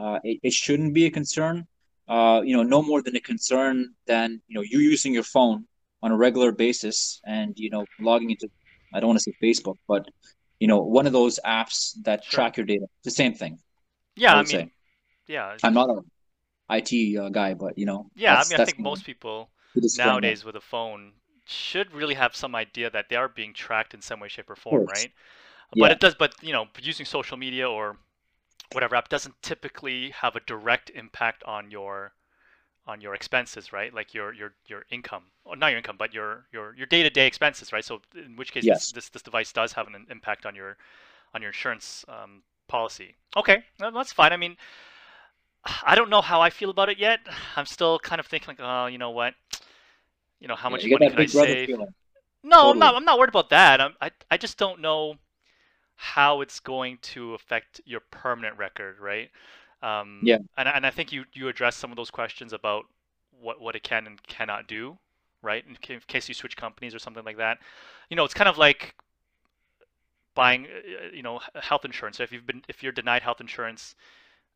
[0.00, 1.66] uh, it, it, shouldn't be a concern.
[2.08, 5.66] Uh, you know, no more than a concern than you know you using your phone
[6.02, 8.48] on a regular basis and you know logging into
[8.94, 10.06] I don't want to say Facebook, but
[10.60, 12.38] you know one of those apps that sure.
[12.38, 12.84] track your data.
[12.98, 13.58] It's the same thing.
[14.16, 14.72] Yeah, I, I mean, say.
[15.26, 15.56] yeah.
[15.62, 16.02] I'm not an
[16.70, 18.10] IT uh, guy, but you know.
[18.14, 19.50] Yeah, I mean, I think most people
[19.96, 21.12] nowadays with a phone
[21.44, 24.56] should really have some idea that they are being tracked in some way, shape, or
[24.56, 25.10] form, right?
[25.74, 25.84] Yeah.
[25.84, 26.14] But it does.
[26.14, 27.96] But you know, using social media or
[28.72, 32.12] whatever app doesn't typically have a direct impact on your
[32.86, 33.92] on your expenses, right?
[33.94, 37.10] Like your your your income, or not your income, but your your your day to
[37.10, 37.84] day expenses, right?
[37.84, 38.86] So in which case, yes.
[38.86, 40.76] this, this, this device does have an impact on your
[41.34, 43.14] on your insurance um, policy.
[43.36, 44.32] Okay, that's fine.
[44.32, 44.56] I mean,
[45.84, 47.20] I don't know how I feel about it yet.
[47.56, 49.34] I'm still kind of thinking like, oh, you know what?
[50.42, 51.66] you know, how much yeah, money can I save?
[51.68, 51.94] Feeling.
[52.42, 52.72] No, totally.
[52.72, 52.94] I'm not.
[52.96, 53.80] I'm not worried about that.
[53.80, 55.14] I'm, I I just don't know
[55.94, 59.30] how it's going to affect your permanent record, right?
[59.82, 60.38] Um, yeah.
[60.56, 62.84] And and I think you you addressed some of those questions about
[63.40, 64.98] what what it can and cannot do,
[65.42, 65.64] right?
[65.68, 67.58] In case you switch companies or something like that.
[68.08, 68.94] You know, it's kind of like
[70.34, 72.18] buying, uh, you know, health insurance.
[72.18, 73.94] So if you've been if you're denied health insurance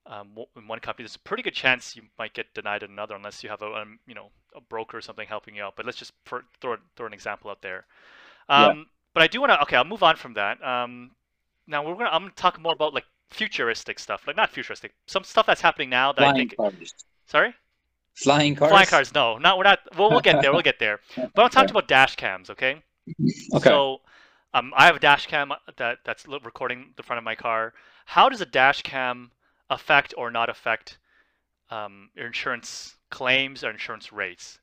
[0.07, 3.17] um, in one company, there's a pretty good chance you might get denied in another
[3.17, 5.75] unless you have a um, you know a broker or something helping you out.
[5.77, 7.87] But let's just for, throw throw an example out there.
[8.49, 8.85] Um, yeah.
[9.15, 9.63] But I do want to.
[9.63, 10.63] Okay, I'll move on from that.
[10.63, 11.13] Um,
[11.67, 12.11] now we're gonna.
[12.11, 15.91] I'm gonna talk more about like futuristic stuff, like not futuristic, some stuff that's happening
[15.91, 16.57] now that Flying I think.
[16.57, 16.95] Cars.
[17.27, 17.55] Sorry.
[18.15, 18.71] Flying cars.
[18.71, 19.15] Flying cars.
[19.15, 19.81] No, not we're not.
[19.97, 20.53] Well, we'll get there.
[20.53, 21.01] We'll get there.
[21.35, 22.51] But I'm talking about dash cams.
[22.51, 22.83] Okay.
[23.55, 23.69] Okay.
[23.69, 24.01] So,
[24.55, 27.75] um, I have a dash cam that that's recording the front of my car.
[28.07, 29.31] How does a dash cam
[29.69, 30.99] affect or not affect
[31.71, 34.59] um, your insurance claims or insurance rates?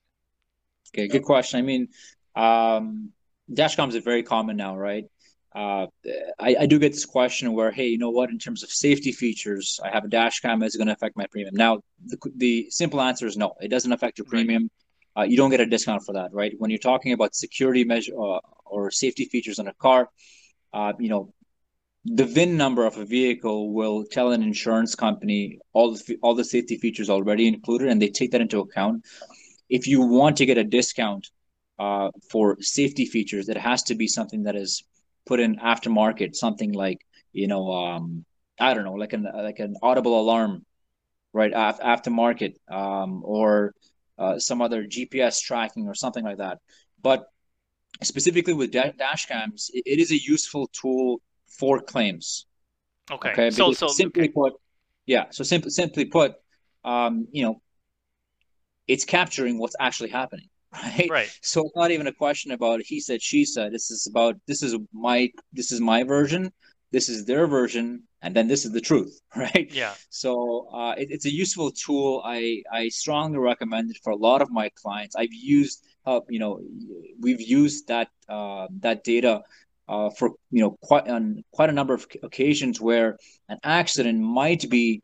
[0.95, 1.59] Okay, good question.
[1.59, 1.89] I mean,
[2.35, 3.11] um,
[3.53, 5.05] dash cams are very common now, right?
[5.55, 5.85] Uh,
[6.39, 8.31] I, I do get this question where, hey, you know what?
[8.31, 10.63] In terms of safety features, I have a dash cam.
[10.63, 11.53] Is it going to affect my premium?
[11.55, 13.53] Now, the, the simple answer is no.
[13.61, 14.71] It doesn't affect your premium.
[15.15, 16.53] Uh, you don't get a discount for that, right?
[16.57, 20.09] When you're talking about security measure uh, or safety features on a car,
[20.73, 21.33] uh, you know,
[22.05, 26.43] the VIN number of a vehicle will tell an insurance company all the all the
[26.43, 29.05] safety features already included, and they take that into account.
[29.69, 31.29] If you want to get a discount
[31.79, 34.83] uh, for safety features, it has to be something that is
[35.25, 36.99] put in aftermarket, something like
[37.31, 38.25] you know, um,
[38.59, 40.65] I don't know, like an like an audible alarm,
[41.33, 41.51] right?
[41.53, 43.73] Af- aftermarket, um, or
[44.17, 46.59] uh, some other GPS tracking or something like that.
[47.01, 47.25] But
[48.01, 52.45] specifically with da- dash cams, it, it is a useful tool for claims.
[53.11, 53.31] Okay.
[53.31, 53.51] okay?
[53.51, 54.31] So, so simply okay.
[54.31, 54.53] put,
[55.05, 55.25] yeah.
[55.31, 56.33] So simply simply put,
[56.83, 57.61] um, you know,
[58.87, 61.07] it's capturing what's actually happening, right?
[61.09, 61.39] Right.
[61.41, 63.71] So it's not even a question about he said, she said.
[63.71, 66.51] This is about this is my this is my version.
[66.91, 69.69] This is their version, and then this is the truth, right?
[69.71, 69.93] Yeah.
[70.09, 72.21] So uh, it, it's a useful tool.
[72.25, 75.15] I I strongly recommend it for a lot of my clients.
[75.15, 76.61] I've used, uh, you know,
[77.19, 79.43] we've used that uh, that data
[79.87, 83.17] uh, for you know quite on quite a number of occasions where
[83.49, 85.01] an accident might be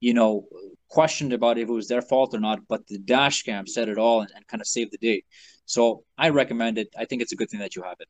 [0.00, 0.46] you know
[0.88, 3.98] questioned about if it was their fault or not but the dash cam said it
[3.98, 5.22] all and, and kind of saved the day.
[5.66, 6.88] So i recommend it.
[6.98, 8.08] I think it's a good thing that you have it.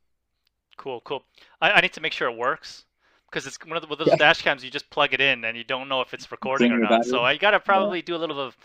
[0.76, 1.24] Cool cool.
[1.60, 2.84] I, I need to make sure it works
[3.30, 4.16] because it's one of, the, with those yeah.
[4.16, 6.84] dash cams you just plug it in and you don't know if it's recording Bring
[6.84, 7.04] or not.
[7.04, 8.06] So i gotta probably yeah.
[8.06, 8.56] do a little bit of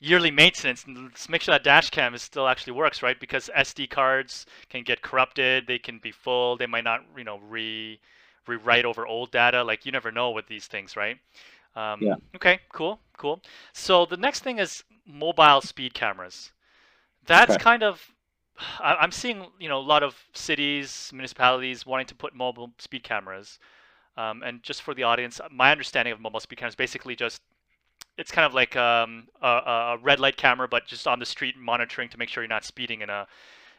[0.00, 3.18] yearly maintenance and let's make sure that dash cam is still actually works right?
[3.18, 7.38] Because sd cards can get corrupted they can be full they might not you know
[7.48, 8.00] re
[8.46, 9.62] rewrite over old data.
[9.62, 11.18] Like you never know with these things right
[11.76, 12.14] um, yeah.
[12.34, 13.40] okay cool cool
[13.72, 16.52] so the next thing is mobile speed cameras
[17.26, 17.62] that's okay.
[17.62, 18.10] kind of
[18.80, 23.58] i'm seeing you know a lot of cities municipalities wanting to put mobile speed cameras
[24.16, 27.42] um, and just for the audience my understanding of mobile speed cameras basically just
[28.18, 31.56] it's kind of like um, a, a, red light camera, but just on the street
[31.56, 33.26] monitoring to make sure you're not speeding in a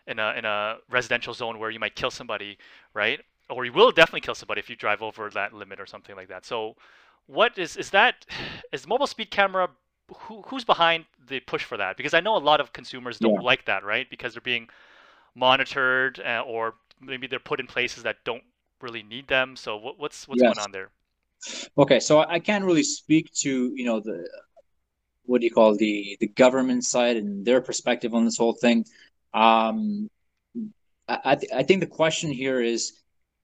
[0.07, 2.57] in a in a residential zone where you might kill somebody,
[2.93, 3.21] right?
[3.49, 6.29] Or you will definitely kill somebody if you drive over that limit or something like
[6.29, 6.45] that.
[6.45, 6.75] So,
[7.27, 8.25] what is is that?
[8.71, 9.69] Is mobile speed camera?
[10.15, 11.97] Who, who's behind the push for that?
[11.97, 13.41] Because I know a lot of consumers don't yeah.
[13.41, 14.09] like that, right?
[14.09, 14.67] Because they're being
[15.33, 18.43] monitored, uh, or maybe they're put in places that don't
[18.81, 19.55] really need them.
[19.55, 20.53] So, what, what's what's yes.
[20.53, 20.89] going on there?
[21.77, 24.27] Okay, so I can't really speak to you know the
[25.25, 28.85] what do you call the the government side and their perspective on this whole thing.
[29.33, 30.09] Um,
[31.07, 32.93] I th- I think the question here is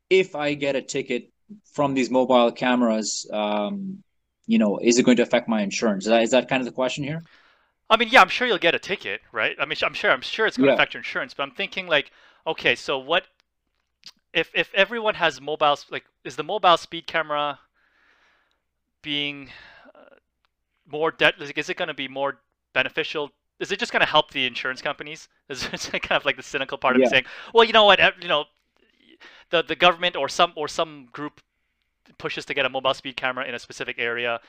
[0.09, 1.31] if I get a ticket
[1.73, 4.03] from these mobile cameras, um,
[4.47, 6.05] you know, is it going to affect my insurance?
[6.05, 7.23] Is that, is that kind of the question here?
[7.89, 9.55] I mean, yeah, I'm sure you'll get a ticket, right?
[9.59, 11.87] I mean, I'm sure, I'm sure it's going to affect your insurance, but I'm thinking
[11.87, 12.11] like,
[12.45, 13.25] okay, so what
[14.33, 17.59] if if everyone has mobile, like, is the mobile speed camera
[19.01, 19.49] being
[19.95, 20.15] uh,
[20.87, 21.35] more debt?
[21.39, 22.39] like, Is it going to be more
[22.73, 23.31] beneficial?
[23.59, 25.27] Is it just going to help the insurance companies?
[25.49, 27.09] Is it kind of like the cynical part of yeah.
[27.09, 28.45] saying, well, you know what, you know,
[29.49, 31.41] the the government or some or some group
[32.17, 34.39] pushes to get a mobile speed camera in a specific area.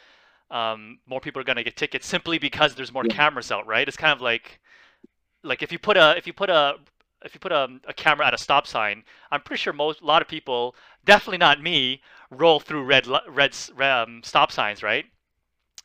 [0.50, 3.14] Um, more people are going to get tickets simply because there's more yeah.
[3.14, 3.86] cameras out, right?
[3.86, 4.60] It's kind of like
[5.42, 6.76] like if you put a if you put a
[7.24, 10.06] if you put a, a camera at a stop sign, I'm pretty sure most a
[10.06, 15.04] lot of people, definitely not me, roll through red red um, stop signs, right?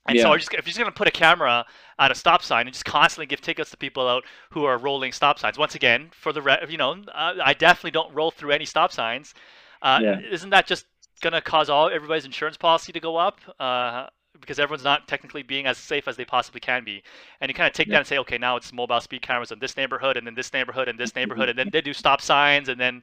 [0.08, 0.24] And yeah.
[0.24, 1.66] so just, if you're just going to put a camera
[1.98, 5.12] at a stop sign and just constantly give tickets to people out who are rolling
[5.12, 8.52] stop signs, once again, for the re- you know, uh, I definitely don't roll through
[8.52, 9.34] any stop signs.
[9.82, 10.20] Uh, yeah.
[10.32, 10.86] Isn't that just
[11.22, 13.40] going to cause all everybody's insurance policy to go up?
[13.60, 14.08] Uh,
[14.40, 17.02] because everyone's not technically being as safe as they possibly can be.
[17.42, 17.94] And you kind of take yeah.
[17.94, 20.52] that and say, okay, now it's mobile speed cameras in this neighborhood, and then this
[20.54, 23.02] neighborhood, and this neighborhood, and then they do stop signs, and then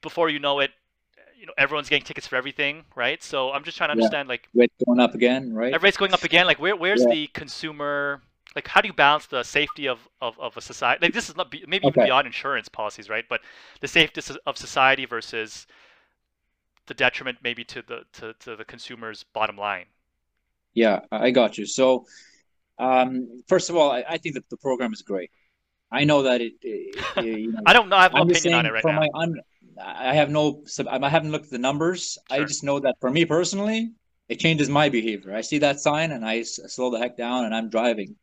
[0.00, 0.70] before you know it,
[1.40, 3.22] you know everyone's getting tickets for everything, right?
[3.22, 4.32] So I'm just trying to understand yeah.
[4.32, 5.82] like rates going up again, right?
[5.82, 6.46] Rates going up again.
[6.46, 7.14] Like where where's yeah.
[7.14, 8.20] the consumer?
[8.54, 11.06] Like how do you balance the safety of, of, of a society?
[11.06, 12.04] Like this is not maybe okay.
[12.04, 13.24] beyond insurance policies, right?
[13.28, 13.40] But
[13.80, 15.66] the safety of society versus
[16.86, 19.86] the detriment maybe to the to, to the consumer's bottom line.
[20.74, 21.64] Yeah, I got you.
[21.64, 22.04] So,
[22.78, 25.30] um, first of all, I, I think that the program is great.
[25.90, 26.54] I know that it.
[26.62, 27.96] it, it you know, I don't know.
[27.96, 29.00] I have no opinion on it right now.
[29.00, 29.40] My un,
[29.82, 30.62] I have no.
[30.88, 32.18] I haven't looked at the numbers.
[32.30, 32.42] Sure.
[32.42, 33.90] I just know that for me personally,
[34.28, 35.34] it changes my behavior.
[35.34, 38.16] I see that sign and I slow the heck down and I'm driving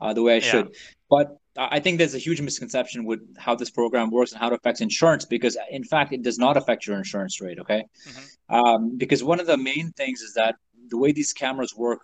[0.00, 0.50] uh, the way I yeah.
[0.50, 0.76] should.
[1.08, 4.54] But I think there's a huge misconception with how this program works and how it
[4.54, 7.58] affects insurance because, in fact, it does not affect your insurance rate.
[7.60, 8.54] Okay, mm-hmm.
[8.54, 10.56] um, because one of the main things is that
[10.88, 12.00] the way these cameras work,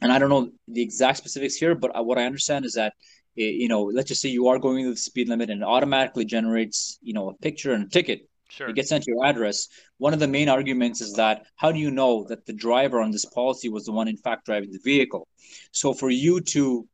[0.00, 2.94] and I don't know the exact specifics here, but what I understand is that
[3.34, 6.98] you know, let's just say you are going the speed limit and it automatically generates,
[7.02, 8.28] you know, a picture and a ticket.
[8.50, 8.68] Sure.
[8.68, 9.68] It gets sent to your address.
[9.98, 13.10] One of the main arguments is that how do you know that the driver on
[13.10, 15.26] this policy was the one in fact driving the vehicle?
[15.72, 16.86] So for you to,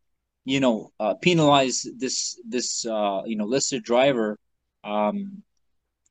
[0.45, 4.39] you know, uh, penalize this this uh, you know listed driver
[4.85, 5.43] um,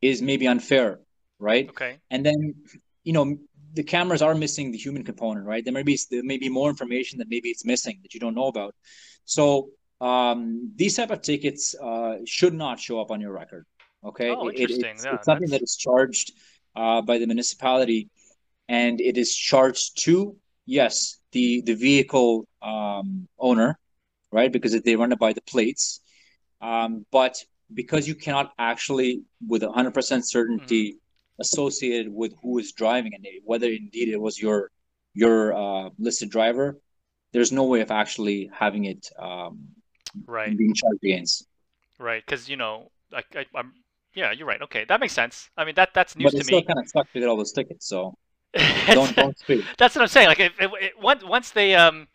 [0.02, 1.00] is maybe unfair
[1.40, 1.70] right?
[1.70, 1.98] Okay.
[2.12, 2.56] And then,
[3.04, 3.38] you know,
[3.74, 5.64] the cameras are missing the human component, right?
[5.64, 8.36] There may be there may be more information that maybe it's missing that you don't
[8.36, 8.76] know about.
[9.26, 9.70] So
[10.02, 13.66] um, these type of tickets uh, should not show up on your record.
[14.04, 14.48] Okay, oh.
[14.48, 16.32] It, it's, yeah, it's something that is charged
[16.76, 18.10] uh, by the municipality,
[18.68, 20.36] and it is charged to
[20.66, 23.78] yes the the vehicle um, owner,
[24.32, 24.52] right?
[24.52, 26.00] Because they run it by the plates,
[26.62, 31.42] um, but because you cannot actually with 100% certainty mm-hmm.
[31.42, 34.72] associated with who is driving and whether indeed it was your
[35.14, 36.80] your uh, listed driver
[37.32, 39.68] there's no way of actually having it um,
[40.26, 41.46] right being charged against
[42.00, 43.74] right because you know I, I, am
[44.16, 46.44] yeah you're right okay that makes sense i mean that that's news but to me
[46.44, 48.16] still kind of stuck to get all those tickets so
[48.88, 52.08] don't don't speak that's what i'm saying like it, it, it, once once they um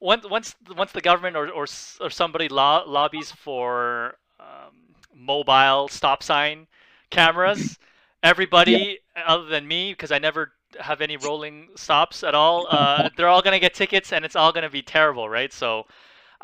[0.00, 1.66] once once once the government or or,
[2.00, 6.66] or somebody lo- lobbies for um, mobile stop sign
[7.10, 7.78] cameras.
[8.22, 9.22] Everybody yeah.
[9.26, 13.42] other than me, because I never have any rolling stops at all, uh, they're all
[13.42, 15.52] gonna get tickets, and it's all gonna be terrible, right?
[15.52, 15.86] So.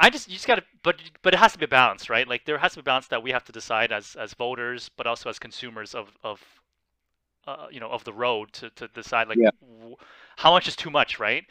[0.00, 2.26] I just you just gotta, but but it has to be balanced, right?
[2.26, 5.06] Like there has to be balance that we have to decide as as voters, but
[5.06, 6.40] also as consumers of of
[7.46, 9.50] uh, you know of the road to, to decide like yeah.
[9.60, 9.96] w-
[10.38, 11.44] how much is too much, right?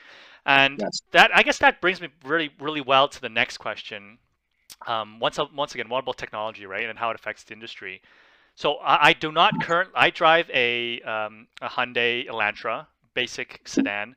[0.47, 1.01] And yes.
[1.11, 4.17] that I guess that brings me really really well to the next question,
[4.87, 8.01] um, once once again, what about technology, right, and how it affects the industry?
[8.55, 9.91] So I, I do not current.
[9.93, 14.15] I drive a um, a Hyundai Elantra basic sedan.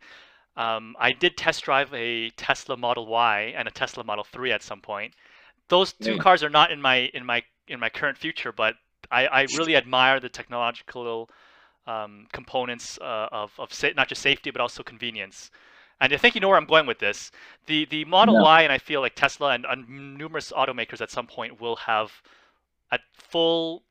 [0.57, 4.63] Um, I did test drive a Tesla Model Y and a Tesla Model 3 at
[4.63, 5.15] some point.
[5.69, 6.19] Those two yeah.
[6.19, 8.75] cars are not in my in my in my current future, but
[9.11, 11.31] I, I really admire the technological
[11.87, 15.51] um, components uh, of, of sa- not just safety but also convenience.
[16.01, 17.31] And I think you know where I'm going with this.
[17.67, 18.43] The the Model.
[18.43, 22.23] Y and I feel like Tesla and, and numerous automakers at some point will have
[22.91, 23.85] a full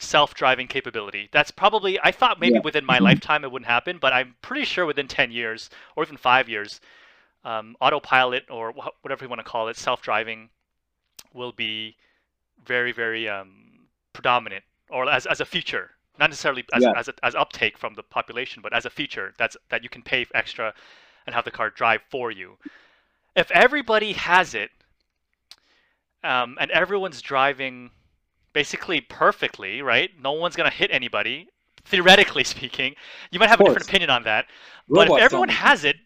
[0.00, 1.28] self-driving capability.
[1.32, 2.60] That's probably I thought maybe yeah.
[2.64, 3.04] within my mm-hmm.
[3.04, 6.80] lifetime it wouldn't happen, but I'm pretty sure within 10 years or even 5 years
[7.44, 10.48] um, autopilot or wh- whatever you want to call it, self-driving
[11.32, 11.96] will be
[12.64, 16.92] very very um, predominant or as, as a feature not necessarily as, yeah.
[16.96, 20.02] as, a, as uptake from the population, but as a feature that's that you can
[20.02, 20.74] pay extra
[21.26, 22.58] and have the car drive for you.
[23.34, 24.70] If everybody has it,
[26.22, 27.90] um, and everyone's driving
[28.52, 30.10] basically perfectly, right?
[30.20, 31.48] No one's gonna hit anybody.
[31.84, 32.94] Theoretically speaking,
[33.30, 34.46] you might have a different opinion on that.
[34.88, 35.96] Robots but if everyone has it,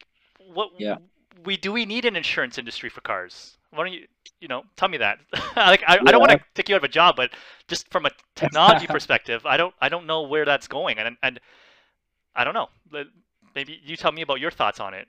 [0.53, 0.97] what yeah.
[1.45, 3.57] we do we need an insurance industry for cars?
[3.71, 4.07] Why don't you
[4.41, 5.19] you know tell me that?
[5.57, 6.03] like I, yeah.
[6.07, 7.31] I don't want to take you out of a job, but
[7.69, 11.41] just from a technology perspective, I don't I don't know where that's going, and and
[12.35, 12.69] I don't know.
[13.55, 15.07] Maybe you tell me about your thoughts on it.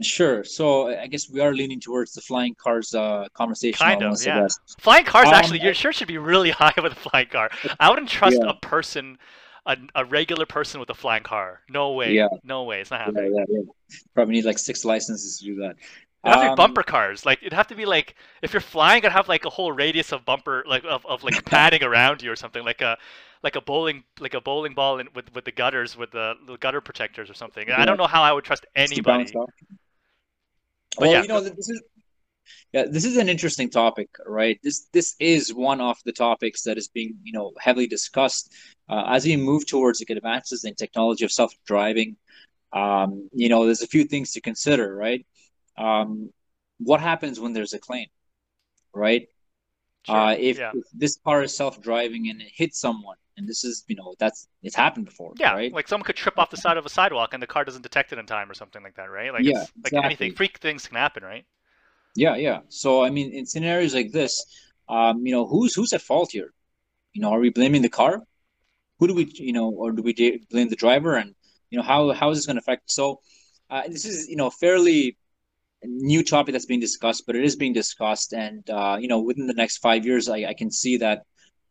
[0.00, 0.44] Sure.
[0.44, 3.78] So I guess we are leaning towards the flying cars uh, conversation.
[3.78, 4.46] Kind of, yeah.
[4.78, 7.50] Flying cars, um, actually, your sure should be really high with a flying car.
[7.80, 8.50] I wouldn't trust yeah.
[8.50, 9.18] a person,
[9.66, 11.62] a, a regular person with a flying car.
[11.68, 12.12] No way.
[12.12, 12.28] Yeah.
[12.44, 12.80] No way.
[12.80, 13.34] It's not happening.
[13.34, 13.62] Yeah, yeah.
[14.14, 15.74] Probably need like six licenses to do that.
[16.24, 17.24] It'd have to be um, bumper cars.
[17.26, 20.12] Like it'd have to be like if you're flying, it'd have like a whole radius
[20.12, 22.98] of bumper, like of, of like padding around you or something, like a
[23.42, 26.56] like a bowling like a bowling ball in, with with the gutters with the, the
[26.58, 27.68] gutter protectors or something.
[27.68, 27.80] Yeah.
[27.80, 29.32] I don't know how I would trust anybody.
[30.98, 31.22] But well, yeah.
[31.22, 31.82] you know, this is
[32.72, 34.58] yeah, this is an interesting topic, right?
[34.62, 38.52] This this is one of the topics that is being you know heavily discussed
[38.88, 42.16] uh, as we move towards like advances in technology of self driving.
[42.72, 45.24] Um, you know, there's a few things to consider, right?
[45.78, 46.30] um,
[46.78, 48.08] what happens when there's a claim,
[48.92, 49.28] right?
[50.06, 50.16] Sure.
[50.16, 50.72] Uh, if, yeah.
[50.74, 54.48] if, this car is self-driving and it hits someone, and this is, you know, that's
[54.62, 55.32] it's happened before.
[55.38, 55.72] Yeah, right?
[55.72, 58.12] like someone could trip off the side of a sidewalk and the car doesn't detect
[58.12, 59.32] it in time or something like that, right?
[59.32, 60.04] Like, yeah, like exactly.
[60.04, 61.44] anything, freak things can happen, right?
[62.14, 62.60] Yeah, yeah.
[62.68, 64.44] So I mean, in scenarios like this,
[64.88, 66.52] um, you know, who's who's at fault here?
[67.12, 68.22] You know, are we blaming the car?
[68.98, 70.12] Who do we, you know, or do we
[70.50, 71.14] blame the driver?
[71.14, 71.34] And
[71.70, 72.90] you know, how how is this going to affect?
[72.90, 73.20] So
[73.70, 75.16] uh, this is, you know, fairly
[75.84, 78.32] new topic that's being discussed, but it is being discussed.
[78.32, 81.22] And uh, you know, within the next five years, I, I can see that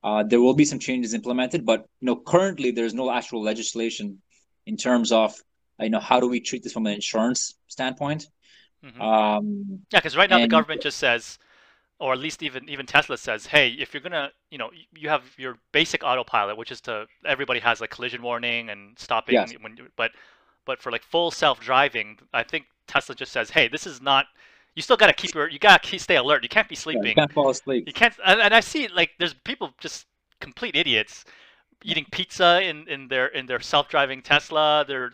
[0.08, 1.66] uh, there will be some changes implemented.
[1.66, 4.22] But you know, currently there's no actual legislation
[4.66, 5.36] in terms of
[5.82, 8.28] you know how do we treat this from an insurance standpoint.
[8.86, 9.02] Mm-hmm.
[9.02, 11.38] Um, yeah, because right now and, the government just says,
[12.00, 15.24] or at least even even Tesla says, hey, if you're gonna, you know, you have
[15.38, 19.52] your basic autopilot, which is to everybody has like collision warning and stopping yes.
[19.60, 20.12] when, but
[20.66, 24.28] but for like full self driving, I think Tesla just says, "Hey, this is not."
[24.78, 25.50] You still got to keep your.
[25.50, 26.44] You got to stay alert.
[26.44, 27.02] You can't be sleeping.
[27.02, 27.86] Yeah, you can't fall asleep.
[27.88, 28.14] You can't.
[28.24, 30.06] And, I see like there's people just
[30.40, 31.26] complete idiots
[31.84, 34.86] eating pizza in, in their in their self-driving Tesla.
[34.88, 35.14] They're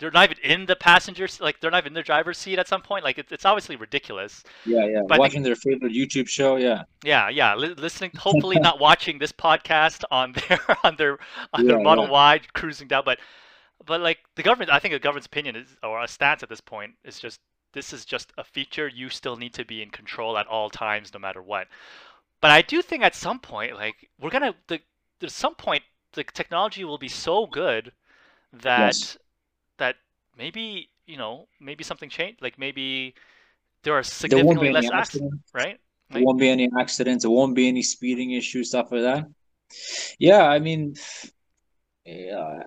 [0.00, 2.66] they're not even in the passenger like they're not even in the driver's seat at
[2.66, 6.56] some point like it, it's obviously ridiculous yeah yeah But watching their favorite youtube show
[6.56, 11.18] yeah yeah yeah li- listening hopefully not watching this podcast on their on their
[11.54, 12.10] on their model yeah.
[12.10, 13.20] y cruising down but
[13.86, 16.60] but like the government i think the government's opinion is or a stance at this
[16.60, 17.40] point is just
[17.76, 21.12] this is just a feature you still need to be in control at all times
[21.14, 21.68] no matter what.
[22.40, 24.80] But i do think at some point like we're gonna the,
[25.20, 27.92] there's some point the technology will be so good
[28.64, 29.18] that Yes.
[29.78, 29.96] that
[30.38, 33.14] maybe you know maybe something changed like maybe
[33.82, 35.52] there are significantly any less accidents accidents.
[35.54, 35.78] right?
[36.10, 37.24] There won't be any accidents.
[37.24, 39.26] There won't be any speeding issues stuff like that.
[40.18, 40.94] Yeah i mean
[42.04, 42.62] yeah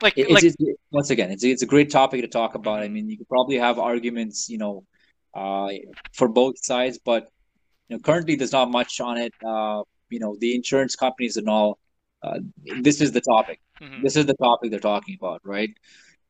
[0.00, 0.58] like It- like It's, it's
[0.90, 2.82] once again, it's it's a great topic to talk about.
[2.82, 4.84] I mean, you could probably have arguments, you know,
[5.34, 5.68] uh,
[6.12, 7.28] for both sides, but
[7.88, 9.34] you know, currently there's not much on it.
[9.46, 11.78] Uh, you know, the insurance companies and all.
[12.22, 12.38] Uh,
[12.82, 13.60] this is the topic.
[13.80, 15.70] mhm, This is the topic they're talking about, right?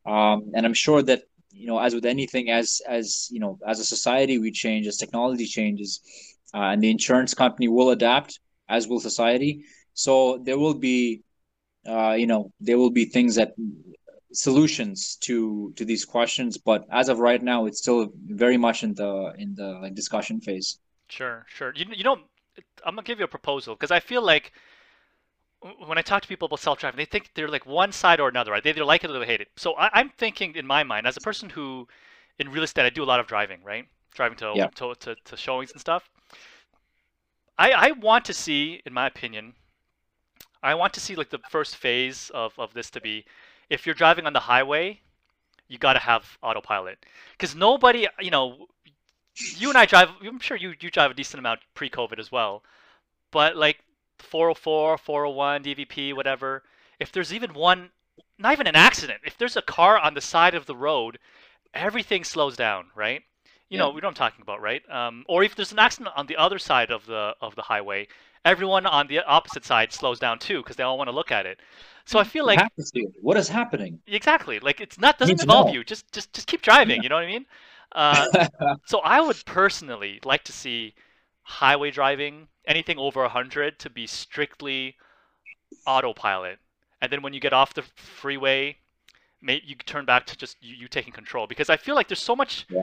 [0.07, 3.81] Um, and I'm sure that you know, as with anything, as as you know, as
[3.81, 6.01] a society we change, as technology changes,
[6.55, 8.39] uh, and the insurance company will adapt,
[8.69, 9.65] as will society.
[9.95, 11.23] So there will be,
[11.89, 13.53] uh, you know, there will be things that
[14.33, 16.59] solutions to to these questions.
[16.59, 20.41] But as of right now, it's still very much in the in the like discussion
[20.41, 20.79] phase.
[21.09, 22.17] sure sure you, you know
[22.85, 24.53] i'm gonna give you a proposal because i feel like
[25.87, 28.53] when i talk to people about self-driving they think they're like one side or another
[28.53, 30.83] right they either like it or they hate it so I, i'm thinking in my
[30.85, 31.89] mind as a person who
[32.39, 34.69] in real estate i do a lot of driving right driving to Yeah.
[34.77, 36.11] to, to, to showings and stuff
[37.59, 39.55] i i want to see in my opinion
[40.63, 43.25] i want to see like the first phase of of this to be
[43.71, 45.01] if you're driving on the highway
[45.69, 48.69] you got to have autopilot because nobody you know
[49.51, 50.11] you and I drive.
[50.25, 52.63] I'm sure you you drive a decent amount pre-COVID as well.
[53.31, 53.81] But like
[54.19, 56.63] 404, 401, DVP, whatever.
[56.99, 57.91] If there's even one,
[58.39, 59.21] not even an accident.
[59.25, 61.19] If there's a car on the side of the road,
[61.75, 63.23] everything slows down, right?
[63.71, 63.79] You Yeah.
[63.79, 64.83] know, we know what I'm talking about, right?
[64.91, 68.09] Um, or if there's an accident on the other side of the of the highway,
[68.45, 71.47] everyone on the opposite side slows down too because they all want to look at
[71.47, 71.59] it.
[72.05, 73.13] So I feel like have to see it.
[73.21, 74.01] What is happening?
[74.07, 75.85] exactly like it's not doesn't involve you.
[75.85, 76.97] Just just just keep driving.
[76.97, 77.03] Yeah.
[77.03, 77.47] You know what I mean?
[77.93, 78.27] Uh,
[78.87, 80.95] so I would personally like to see
[81.43, 84.97] highway driving, anything over 100 to be strictly
[85.87, 86.59] autopilot.
[87.01, 88.77] And then when you get off the freeway,
[89.41, 92.37] you turn back to just you, you taking control because I feel like there's so
[92.37, 92.83] much Yeah.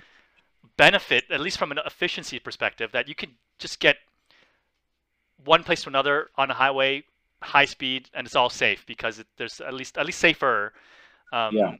[0.77, 3.97] benefit, at least from an efficiency perspective, that you can just get
[5.43, 7.03] one place to another on a highway,
[7.41, 10.73] high speed, and it's all safe because it, there's at least at least safer.
[11.31, 11.75] Um, Yeah.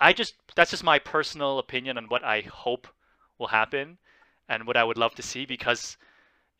[0.00, 2.88] I just that's just my personal opinion on what I hope
[3.38, 3.98] will happen
[4.48, 5.96] and what I would love to see because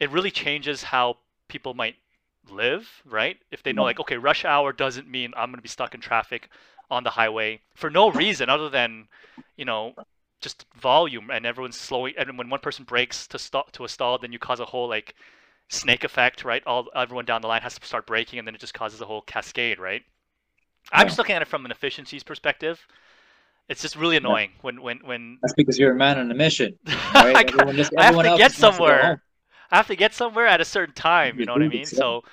[0.00, 1.18] it really changes how
[1.48, 1.96] people might
[2.50, 3.38] live, right?
[3.50, 3.84] If they know Yeah.
[3.84, 6.48] like okay, rush hour doesn't mean I'm going to be stuck in traffic
[6.90, 9.08] on the highway for no reason other than,
[9.56, 9.94] you know,
[10.40, 14.18] just volume and everyone's slowing and when one person breaks to stop to a stall
[14.18, 15.14] then you cause a whole like
[15.68, 16.62] snake effect, right?
[16.66, 19.06] All everyone down the line has to start breaking, and then it just causes a
[19.06, 20.02] whole cascade, right?
[20.92, 22.86] I'm just looking at it from an efficiencies perspective.
[23.68, 26.78] It's just really annoying when when when That's because you're a man on a mission,
[26.86, 27.36] right?
[27.36, 29.22] I, got- Everyone just- I have to get wants to somewhere.
[29.70, 31.34] I have to get somewhere at a certain time.
[31.34, 31.84] You You know what I mean?
[31.84, 32.24] So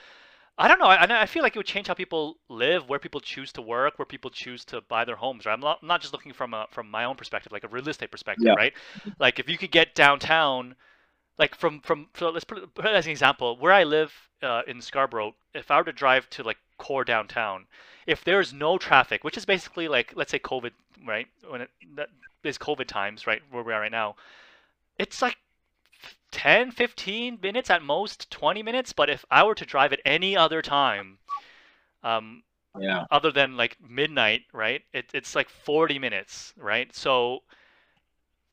[0.57, 0.86] I don't know.
[0.86, 3.99] I, I feel like it would change how people live, where people choose to work,
[3.99, 5.45] where people choose to buy their homes.
[5.45, 5.51] Right?
[5.51, 7.89] I'm not, I'm not just looking from a from my own perspective, like a real
[7.89, 8.53] estate perspective, Yeah.
[8.53, 8.73] right?
[9.19, 10.75] Like if you could get downtown,
[11.38, 13.57] like from from so let's put it, put it as an example.
[13.57, 17.65] Where I live uh, in Scarborough, if I were to drive to like core downtown,
[18.07, 20.71] if there's no traffic, which is basically like let's say COVID,
[21.05, 21.27] right?
[21.47, 22.09] When it that
[22.43, 23.41] is COVID times, right?
[23.51, 24.15] Where we are right now,
[24.99, 25.38] it's like
[26.31, 28.93] 10, 15 minutes at most, 20 minutes.
[28.93, 31.19] But if I were to drive at any other time,
[32.03, 32.43] um,
[32.77, 33.05] Yeah.
[33.11, 34.83] other than like midnight, right?
[34.93, 36.93] It, it's like 40 minutes, right?
[36.95, 37.43] So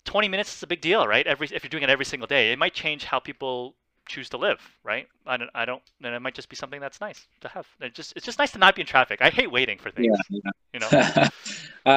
[0.05, 1.27] 20 minutes is a big deal, right?
[1.27, 3.75] Every if you're doing it every single day, it might change how people
[4.09, 5.09] choose to live, right?
[5.27, 7.67] I don't, I don't, and it might just be something that's nice to have.
[7.81, 9.21] It just, it's just nice to not be in traffic.
[9.23, 10.51] I hate waiting for things, Yeah.
[10.75, 10.89] you know.
[10.93, 11.29] uh,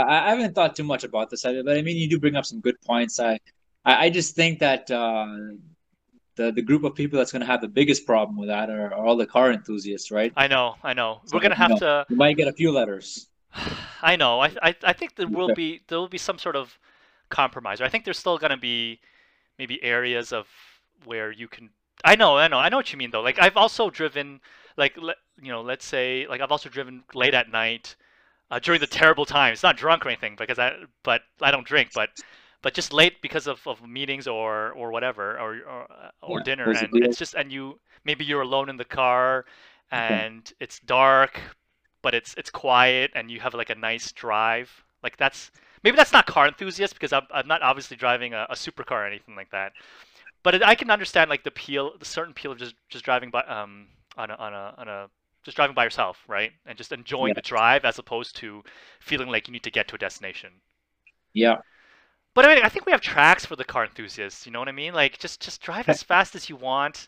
[0.07, 2.59] I haven't thought too much about this, but I mean, you do bring up some
[2.59, 3.19] good points.
[3.19, 3.39] I,
[3.83, 5.27] I, just think that uh,
[6.35, 8.93] the the group of people that's going to have the biggest problem with that are,
[8.93, 10.31] are all the car enthusiasts, right?
[10.35, 11.21] I know, I know.
[11.25, 12.05] So, We're gonna you have know, to.
[12.09, 13.27] You might get a few letters.
[14.01, 14.39] I know.
[14.39, 16.77] I, I, I think there will be there will be some sort of
[17.29, 17.81] compromise.
[17.81, 18.99] I think there's still gonna be
[19.59, 20.47] maybe areas of
[21.05, 21.69] where you can.
[22.03, 23.21] I know, I know, I know what you mean though.
[23.21, 24.41] Like I've also driven,
[24.77, 27.95] like le, you know, let's say, like I've also driven late at night
[28.51, 29.63] uh, during the terrible times.
[29.63, 30.73] Not drunk or anything because I,
[31.03, 32.09] but I don't drink, but
[32.61, 36.41] but just late because of, of meetings or or whatever or or, uh, or Yeah,
[36.41, 37.03] dinner, and deal.
[37.03, 39.45] it's just and you maybe you're alone in the car
[39.95, 40.25] Okay.
[40.31, 41.39] and it's dark
[42.01, 45.51] but it's it's quiet and you have like a nice drive like that's
[45.85, 49.05] maybe that's not car enthusiast because I'm, I'm not obviously driving a, a supercar or
[49.05, 49.71] anything like that.
[50.43, 53.29] But it, I can understand like the peel, the certain peel of just just driving
[53.29, 55.07] by um on a on a on a
[55.43, 56.51] just driving by yourself, right?
[56.65, 57.35] And just enjoying yeah.
[57.35, 58.63] the drive as opposed to
[58.99, 60.49] feeling like you need to get to a destination.
[61.33, 61.57] Yeah.
[62.33, 64.45] But I mean, I think we have tracks for the car enthusiasts.
[64.45, 64.93] You know what I mean?
[64.93, 67.07] Like, just just drive as fast as you want.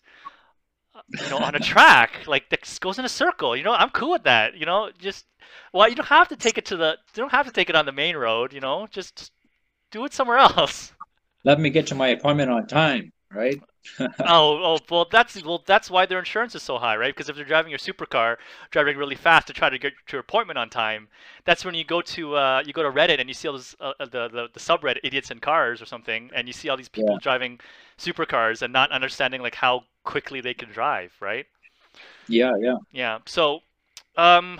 [1.10, 3.56] You know, on a track, like that goes in a circle.
[3.56, 4.56] You know, I'm cool with that.
[4.56, 5.26] You know, just
[5.74, 7.76] well, you don't have to take it to the, you don't have to take it
[7.76, 8.54] on the main road.
[8.54, 9.32] You know, just, just
[9.92, 10.94] do it somewhere else.
[11.44, 13.62] Let me get to my appointment on time, right?
[14.00, 17.16] oh, oh, well, that's well, that's why their insurance is so high, right?
[17.16, 18.38] Because if they're driving your supercar,
[18.70, 21.08] driving really fast to try to get to your appointment on time,
[21.46, 23.76] that's when you go to uh, you go to Reddit and you see all this
[23.80, 26.90] uh, the, the the subreddit idiots in cars or something, and you see all these
[26.90, 27.20] people yeah.
[27.22, 27.60] driving
[27.98, 31.46] supercars and not understanding like how quickly they can drive, right?
[32.28, 33.20] Yeah, yeah, yeah.
[33.26, 33.62] So,
[34.16, 34.60] um,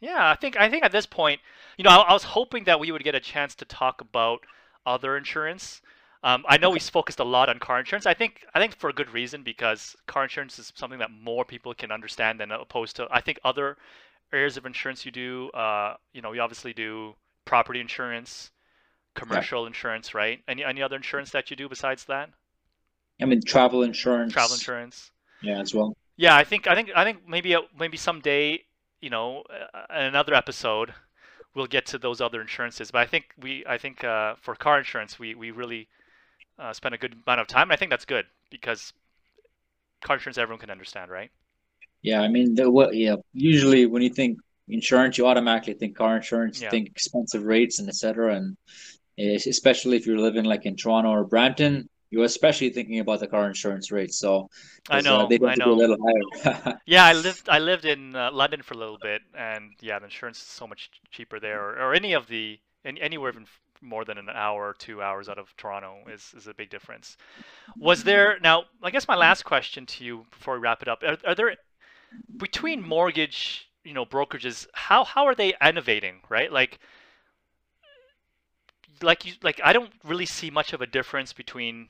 [0.00, 1.40] yeah, I think I think at this point,
[1.78, 4.40] you know, I, I was hoping that we would get a chance to talk about
[4.84, 5.80] other insurance
[6.24, 8.06] um, I know we focused a lot on car insurance.
[8.06, 11.44] I think I think for a good reason because car insurance is something that more
[11.44, 13.76] people can understand than opposed to I think other
[14.32, 15.50] areas of insurance you do.
[15.50, 17.14] Uh, you know, we obviously do
[17.44, 18.52] property insurance,
[19.14, 19.66] commercial yeah.
[19.66, 20.40] insurance, right?
[20.48, 22.30] Any any other insurance that you do besides that?
[23.20, 24.32] I mean, travel insurance.
[24.32, 25.10] Travel insurance.
[25.42, 25.96] Yeah, as well.
[26.16, 28.64] Yeah, I think I think I think maybe maybe someday,
[29.00, 29.44] you know,
[29.90, 30.94] in another episode,
[31.54, 32.90] we'll get to those other insurances.
[32.90, 35.88] But I think we I think uh, for car insurance, we we really
[36.58, 38.92] uh, spend a good amount of time, and I think that's good because
[40.02, 41.30] car insurance everyone can understand, right?
[42.02, 42.94] Yeah, I mean, the, what?
[42.94, 44.38] Yeah, usually when you think
[44.68, 46.70] insurance, you automatically think car insurance, yeah.
[46.70, 48.36] think expensive rates and etc.
[48.36, 48.56] And
[49.18, 53.46] especially if you're living like in Toronto or Brampton, you're especially thinking about the car
[53.46, 54.18] insurance rates.
[54.18, 54.48] So
[54.90, 55.72] I know, uh, they I know.
[55.72, 56.78] a little higher.
[56.86, 60.06] yeah, I lived I lived in uh, London for a little bit, and yeah, the
[60.06, 63.46] insurance is so much cheaper there, or, or any of the any, anywhere even
[63.80, 67.16] more than an hour or two hours out of Toronto is, is a big difference.
[67.78, 68.64] Was there now?
[68.82, 71.56] I guess my last question to you before we wrap it up: Are, are there
[72.36, 74.66] between mortgage, you know, brokerages?
[74.74, 76.20] How how are they innovating?
[76.28, 76.78] Right, like
[79.04, 81.88] like you like I don't really see much of a difference between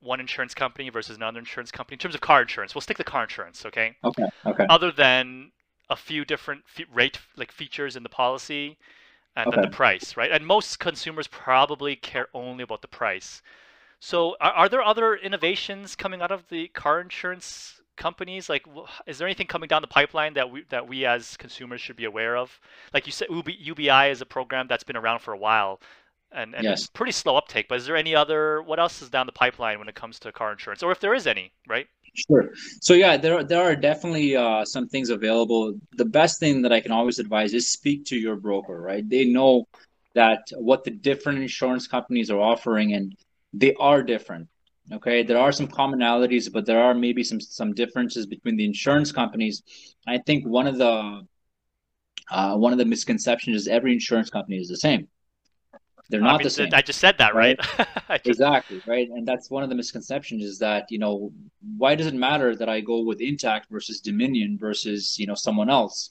[0.00, 2.74] one insurance company versus another insurance company in terms of car insurance.
[2.74, 3.96] We'll stick to car insurance, okay?
[4.04, 4.26] Okay.
[4.46, 4.66] Okay.
[4.68, 5.52] Other than
[5.90, 8.78] a few different rate like features in the policy
[9.34, 9.62] and okay.
[9.62, 10.30] the price, right?
[10.30, 13.42] And most consumers probably care only about the price.
[14.00, 18.48] So, are, are there other innovations coming out of the car insurance companies?
[18.48, 18.66] Like,
[19.06, 22.04] is there anything coming down the pipeline that we that we as consumers should be
[22.04, 22.60] aware of?
[22.94, 25.80] Like you said, UBI is a program that's been around for a while,
[26.32, 26.86] and, and yes.
[26.86, 27.66] pretty slow uptake.
[27.68, 28.62] But is there any other?
[28.62, 31.14] What else is down the pipeline when it comes to car insurance, or if there
[31.14, 31.86] is any, right?
[32.14, 32.50] Sure.
[32.80, 35.74] So yeah, there there are definitely uh, some things available.
[35.96, 38.80] The best thing that I can always advise is speak to your broker.
[38.80, 39.08] Right?
[39.08, 39.66] They know
[40.14, 43.16] that what the different insurance companies are offering, and
[43.52, 44.48] they are different.
[44.90, 49.12] Okay, there are some commonalities, but there are maybe some some differences between the insurance
[49.12, 49.62] companies.
[50.06, 51.26] I think one of the
[52.30, 55.08] uh, one of the misconceptions is every insurance company is the same.
[56.08, 56.68] They're not I mean, the same.
[56.72, 57.58] I just said that, right?
[57.78, 57.88] right?
[58.24, 58.26] just...
[58.26, 59.08] Exactly, right?
[59.10, 61.32] And that's one of the misconceptions is that, you know,
[61.76, 65.68] why does it matter that I go with Intact versus Dominion versus, you know, someone
[65.68, 66.10] else?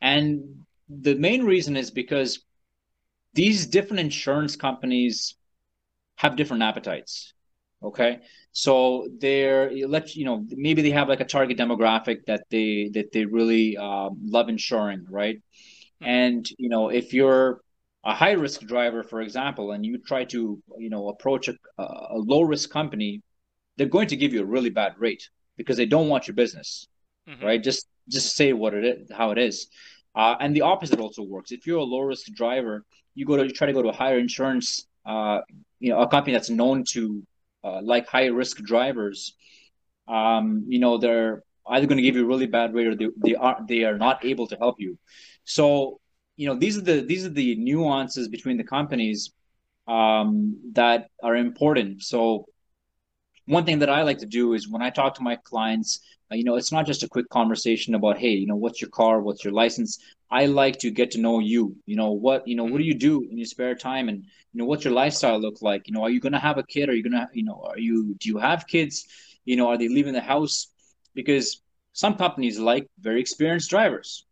[0.00, 2.40] And the main reason is because
[3.34, 5.34] these different insurance companies
[6.16, 7.34] have different appetites.
[7.82, 8.20] Okay.
[8.52, 13.12] So they're let you know maybe they have like a target demographic that they that
[13.12, 15.36] they really um, love insuring, right?
[15.36, 16.04] Mm-hmm.
[16.08, 17.60] And you know if you're
[18.04, 22.16] a high risk driver, for example, and you try to you know approach a, a
[22.16, 23.22] low risk company,
[23.76, 26.86] they're going to give you a really bad rate because they don't want your business,
[27.28, 27.44] mm-hmm.
[27.44, 27.62] right?
[27.62, 29.68] Just just say what it is, how it is.
[30.14, 31.50] Uh, and the opposite also works.
[31.50, 32.84] If you're a low risk driver,
[33.14, 35.40] you go to you try to go to a higher insurance, uh,
[35.80, 37.22] you know, a company that's known to
[37.64, 39.34] uh, like high risk drivers.
[40.06, 43.08] Um, you know, they're either going to give you a really bad rate or they,
[43.16, 44.98] they are they are not able to help you.
[45.44, 46.00] So
[46.36, 49.32] you know these are the these are the nuances between the companies
[49.86, 52.02] um, that are important.
[52.02, 52.46] So
[53.46, 56.00] one thing that I like to do is when I talk to my clients,
[56.32, 58.90] uh, you know, it's not just a quick conversation about, hey, you know, what's your
[58.90, 59.98] car, what's your license.
[60.30, 61.76] I like to get to know you.
[61.84, 64.58] You know, what you know, what do you do in your spare time, and you
[64.58, 65.86] know, what's your lifestyle look like?
[65.86, 66.88] You know, are you gonna have a kid?
[66.88, 69.06] Are you gonna, you know, are you do you have kids?
[69.44, 70.68] You know, are they leaving the house?
[71.14, 71.60] Because
[71.92, 74.24] some companies like very experienced drivers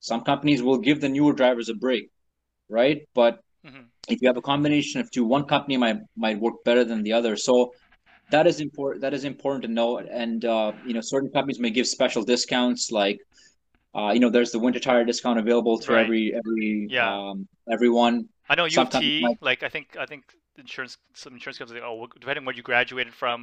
[0.00, 2.10] some companies will give the newer drivers a break,
[2.68, 3.02] right?
[3.14, 3.84] But mm-hmm.
[4.08, 7.12] if you have a combination of two, one company might might work better than the
[7.12, 7.36] other.
[7.36, 7.72] So
[8.30, 9.02] that is important.
[9.02, 9.98] That is important to know.
[9.98, 13.18] And uh, you know, certain companies may give special discounts, like
[13.92, 16.04] Uh, you know, there's the winter tire discount available to Right.
[16.04, 17.10] every every Yeah.
[17.10, 17.36] um,
[17.76, 18.14] everyone.
[18.50, 20.22] I know U of Sometimes like- I think I think
[20.62, 23.38] insurance some insurance companies like, oh depending on where you graduated from,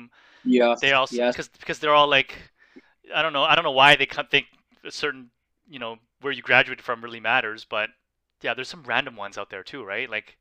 [0.57, 0.75] Yeah.
[0.83, 2.31] they also yes, because because they're all like
[3.17, 4.45] I don't know I don't know why they think
[4.87, 5.23] a certain
[5.67, 7.89] you know where you graduated from really matters, but
[8.41, 10.09] yeah, there's some random ones out there too, right?
[10.09, 10.37] Like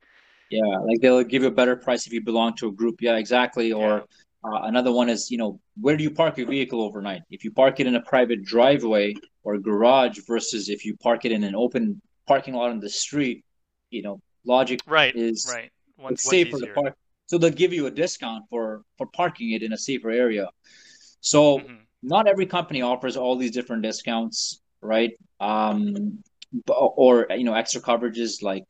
[0.49, 0.77] yeah.
[0.85, 3.01] Like they'll give you a better price if you belong to a group.
[3.01, 3.73] Yeah, exactly.
[3.77, 4.05] yeah, Or
[4.43, 7.21] uh, another one is, you know, where do you park your vehicle overnight?
[7.29, 11.31] If you park it in a private driveway or garage versus if you park it
[11.31, 13.43] in an open parking lot on the street,
[13.89, 15.71] you know, logic right, is right.
[15.97, 16.95] One, it's safer to park.
[17.27, 20.47] So they'll give you a discount for for parking it in a safer area.
[21.21, 25.13] So hmm not every company offers all these different discounts, right?
[25.39, 26.23] Um,
[26.67, 28.63] or you know, extra coverages like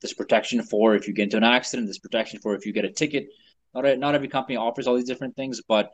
[0.00, 2.84] this protection for if you get into an accident, this protection for if you get
[2.84, 3.28] a ticket.
[3.74, 5.90] Not a, not every company offers all these different things, but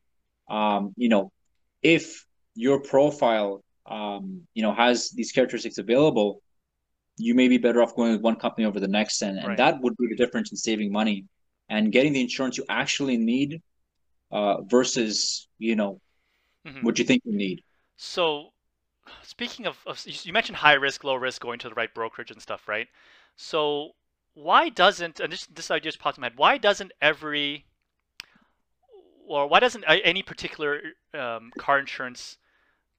[0.48, 1.32] um, you know,
[1.82, 6.42] if your profile um, you know, has these characteristics available,
[7.16, 9.58] you may be better off going with one company over the next, and, and Right.
[9.58, 11.26] that would be the difference in saving money
[11.68, 13.60] and getting the insurance you actually need
[14.30, 16.00] uh, versus you know
[16.66, 17.62] hmm what you think you need.
[17.96, 18.51] So,
[19.22, 22.40] speaking of, of you mentioned high risk, low risk, going to the right brokerage and
[22.40, 22.88] stuff, right?
[23.36, 23.94] So,
[24.34, 26.38] why doesn't and this this idea just popped in my head?
[26.38, 27.66] Why doesn't every
[29.26, 30.80] or why doesn't any particular
[31.14, 32.38] um, car insurance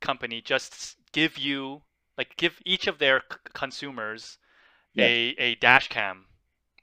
[0.01, 1.81] company just give you
[2.17, 4.37] like give each of their c- consumers
[4.93, 5.09] Yeah.
[5.09, 6.25] a a dash cam,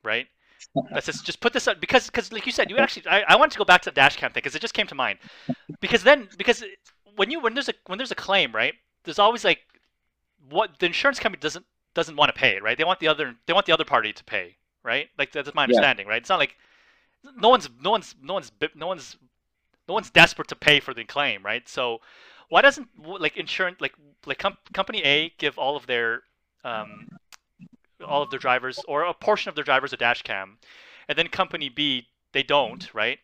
[0.04, 0.28] right?
[0.94, 3.36] That's just just put this up because because like you said, you actually I, I
[3.36, 5.18] wanted to go back to the dash cam thing because it just came to mind.
[5.80, 6.64] Because then because
[7.16, 8.74] when you when there's a when there's a claim, right?
[9.04, 9.60] There's always like
[10.48, 12.78] what the insurance company doesn't doesn't want to pay, right?
[12.78, 15.08] They want the other they want the other party to pay, right?
[15.18, 15.64] Like that's my Yeah.
[15.64, 16.20] understanding, right?
[16.20, 16.56] It's not like
[17.36, 19.16] no one's no one's no one's no one's
[19.88, 21.68] no one's desperate to pay for the claim, right?
[21.68, 22.00] So
[22.48, 23.94] why doesn't like insurance like
[24.26, 26.22] like com- company A give all of their
[26.64, 27.08] um,
[28.06, 30.58] all of their drivers or a portion of their drivers a dash cam,
[31.08, 33.18] and then company B they don't, right?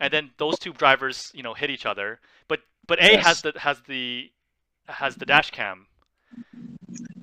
[0.00, 3.42] And then those two drivers, you know, hit each other, but but A has Yes.
[3.42, 4.30] the has the
[4.88, 5.86] has the dash cam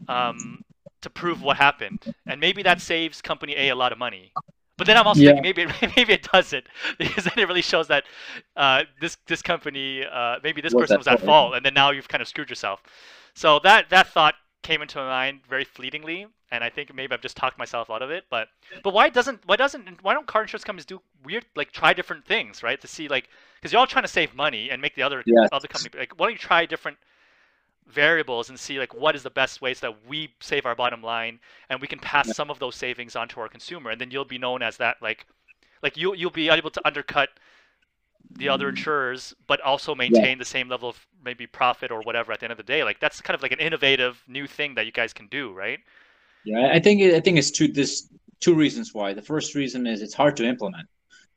[0.08, 0.64] um,
[1.02, 4.34] to prove what happened, and maybe that saves company A a lot of money.
[4.78, 5.34] But then I'm also Yeah.
[5.34, 6.66] thinking maybe it, maybe it doesn't
[7.00, 8.04] because then it really shows that
[8.56, 11.22] uh, this this company uh, maybe this Was person was at fault.
[11.22, 12.82] fault, and then now you've kind of screwed yourself.
[13.34, 17.22] So that that thought came into my mind very fleetingly, and I think maybe I've
[17.22, 18.26] just talked myself out of it.
[18.30, 18.50] But
[18.84, 22.26] but why doesn't why doesn't why don't car insurance companies do weird like try different
[22.26, 25.04] things right to see like because you're all trying to save money and make the
[25.04, 25.50] other Yes.
[25.52, 26.98] other company like why don't you try different
[27.88, 31.40] variables and see like what is the best ways that we save our bottom line
[31.70, 32.34] and we can pass Yeah.
[32.34, 34.98] some of those savings on to our consumer and then you'll be known as that
[35.02, 35.26] like
[35.84, 37.30] like you you'll be able to undercut
[38.38, 42.40] the other insurers but also maintain the same level of maybe profit or whatever at
[42.40, 44.86] the end of the day like that's kind of like an innovative new thing that
[44.86, 45.80] you guys can do right
[46.44, 48.08] Yeah, I think I think it's two this
[48.40, 49.14] two reasons why.
[49.14, 50.88] The first reason is it's hard to implement,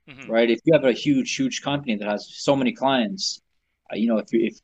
[0.07, 0.51] hmm right?
[0.51, 3.41] If you have a huge, huge company that has so many clients,
[3.93, 4.59] uh, you know, if you, if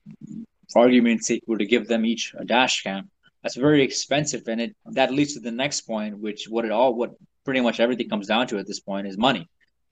[0.72, 3.10] for argument's sake were to give them each a dash cam,
[3.42, 6.94] that's very expensive, and it that leads to the next point, which what it all
[6.94, 7.12] what
[7.44, 9.48] pretty much everything comes down to at this point is money.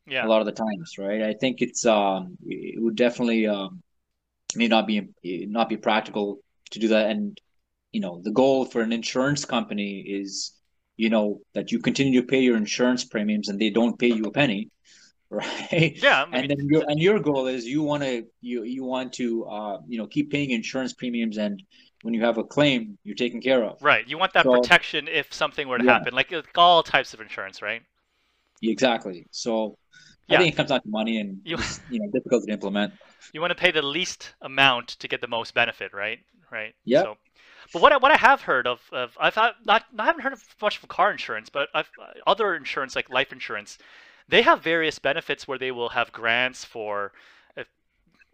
[0.07, 1.23] yeah A lot of the times, right?
[1.23, 3.83] I think it's um it would definitely um
[4.57, 5.09] may not be
[5.59, 7.39] not be practical to do that, and
[7.93, 10.53] you know the goal for an insurance company is
[10.97, 14.25] you know that you continue to pay your insurance premiums and they don't pay you
[14.25, 14.71] a penny
[15.43, 18.85] right yeah I and then your and your goal is you want to you you
[18.85, 21.63] want to uh you know keep paying insurance premiums and
[22.03, 25.09] when you have a claim you're taken care of right you want that So- protection
[25.09, 25.93] if something were to Yeah.
[25.95, 27.83] happen like, like all types of insurance right
[28.63, 29.79] exactly so
[30.29, 30.37] Yeah.
[30.37, 31.59] I think it comes down to money and You-
[31.91, 32.93] you know difficult to implement
[33.33, 36.19] you want to pay the least amount to get the most benefit, right?
[36.51, 36.75] Right.
[36.85, 37.05] Yep.
[37.05, 37.17] So,
[37.73, 40.43] but what I, what I have heard of, of I've not I haven't heard of
[40.61, 41.89] much of car insurance, but I've
[42.27, 43.79] other insurance like life insurance,
[44.33, 47.13] they have various benefits where they will have grants for,
[47.55, 47.69] if,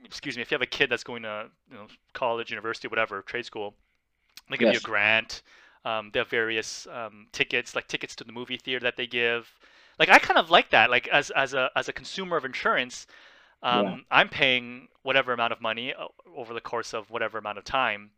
[0.05, 3.20] excuse me, if you have a kid that's going to you know, college, university, whatever,
[3.22, 3.74] trade school,
[4.49, 5.42] they give you a grant.
[5.84, 9.53] Um, they have various um, tickets, like tickets to the movie theater that they give.
[9.99, 10.88] Like I kind of like that.
[10.88, 13.09] Like as as a as a consumer of insurance,
[13.64, 13.96] um, Yeah.
[14.12, 15.94] I'm paying whatever amount of money
[16.36, 18.11] over the course of whatever amount of time.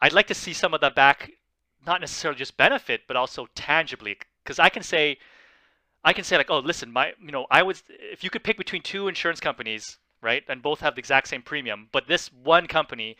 [0.00, 1.32] I'd like to see some of that back,
[1.84, 4.18] not necessarily just benefit, but also tangibly.
[4.44, 5.18] Because I can say,
[6.04, 8.58] I can say like, oh, listen, my, you know, I would, if you could pick
[8.58, 12.66] between two insurance companies, right, and both have the exact same premium, but this one
[12.66, 13.16] company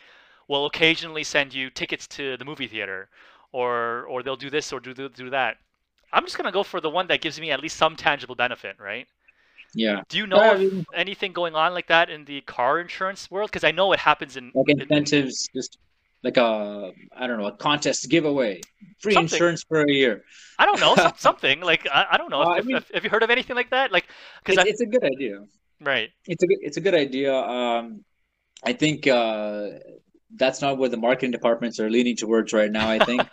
[0.47, 3.09] will occasionally send you tickets to the movie theater,
[3.51, 5.57] or or they'll do this or do do that.
[6.13, 8.75] I'm just gonna go for the one that gives me at least some tangible benefit,
[8.79, 9.07] right?
[9.73, 13.29] yeah Do you know I mean- anything going on like that in the car insurance
[13.31, 13.49] world?
[13.49, 15.77] Because I know it happens in, like in- in- incentives just
[16.25, 18.59] like a I don't know a contest giveaway,
[18.99, 19.35] free Something.
[19.35, 20.23] insurance for a year.
[20.59, 22.41] I don't know something like I, I don't know.
[22.41, 23.91] Uh, if, I mean- if- have you heard of anything like that?
[23.91, 24.05] Like
[24.43, 25.35] because It's, it's a good idea.
[25.93, 26.09] right.
[26.25, 27.33] It's a good, it's a good idea.
[27.33, 28.03] Um,
[28.63, 29.69] I think uh,
[30.35, 32.89] that's not what the marketing departments are leaning towards right now.
[32.89, 33.21] I think.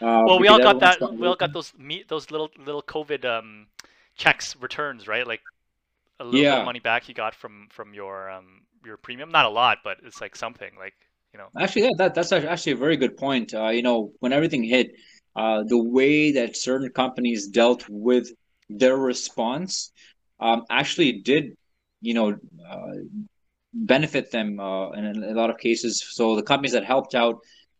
[0.00, 0.98] Uh, Well, we all got that.
[1.20, 3.68] We all got those meet those little little COVID um
[4.16, 5.24] checks returns, right?
[5.26, 5.40] Like
[6.18, 6.58] a little bit Yeah.
[6.58, 9.30] of money back you got from from your um your premium.
[9.30, 10.72] Not a lot, but it's like something.
[10.76, 10.94] Like
[11.34, 11.52] you know.
[11.60, 13.54] Actually, yeah, that that's actually a very good point.
[13.54, 14.92] Uh, you know, when everything hit,
[15.36, 18.28] uh, the way that certain companies dealt with
[18.70, 19.92] their response
[20.40, 21.52] um, actually did,
[22.00, 22.30] you know,
[22.70, 22.92] uh,
[23.74, 26.04] benefit them uh, in a lot of cases.
[26.12, 27.36] So the companies that helped out,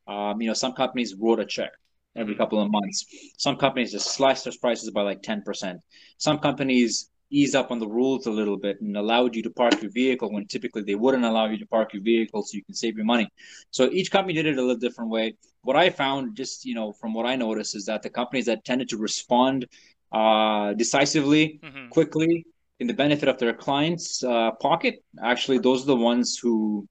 [0.08, 1.70] um, you know, some companies wrote a check
[2.16, 2.36] every Mhm.
[2.36, 3.04] couple of months.
[3.38, 5.80] Some companies just sliced their prices by like 10%.
[6.18, 9.80] Some companies eased up on the rules a little bit and allowed you to park
[9.82, 12.74] your vehicle when typically they wouldn't allow you to park your vehicle so you can
[12.74, 13.28] save your money.
[13.70, 15.34] So each company did it a little different way.
[15.62, 18.64] What I found, just you know, from what I noticed, is that the companies that
[18.64, 19.66] tended to respond
[20.12, 22.46] uh, decisively, hmm quickly,
[22.80, 26.86] in the benefit of their clients' uh, pocket, actually, those are the ones who,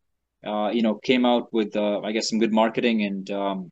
[0.46, 3.72] uh, you know, came out with, uh, I guess, some good marketing, and um,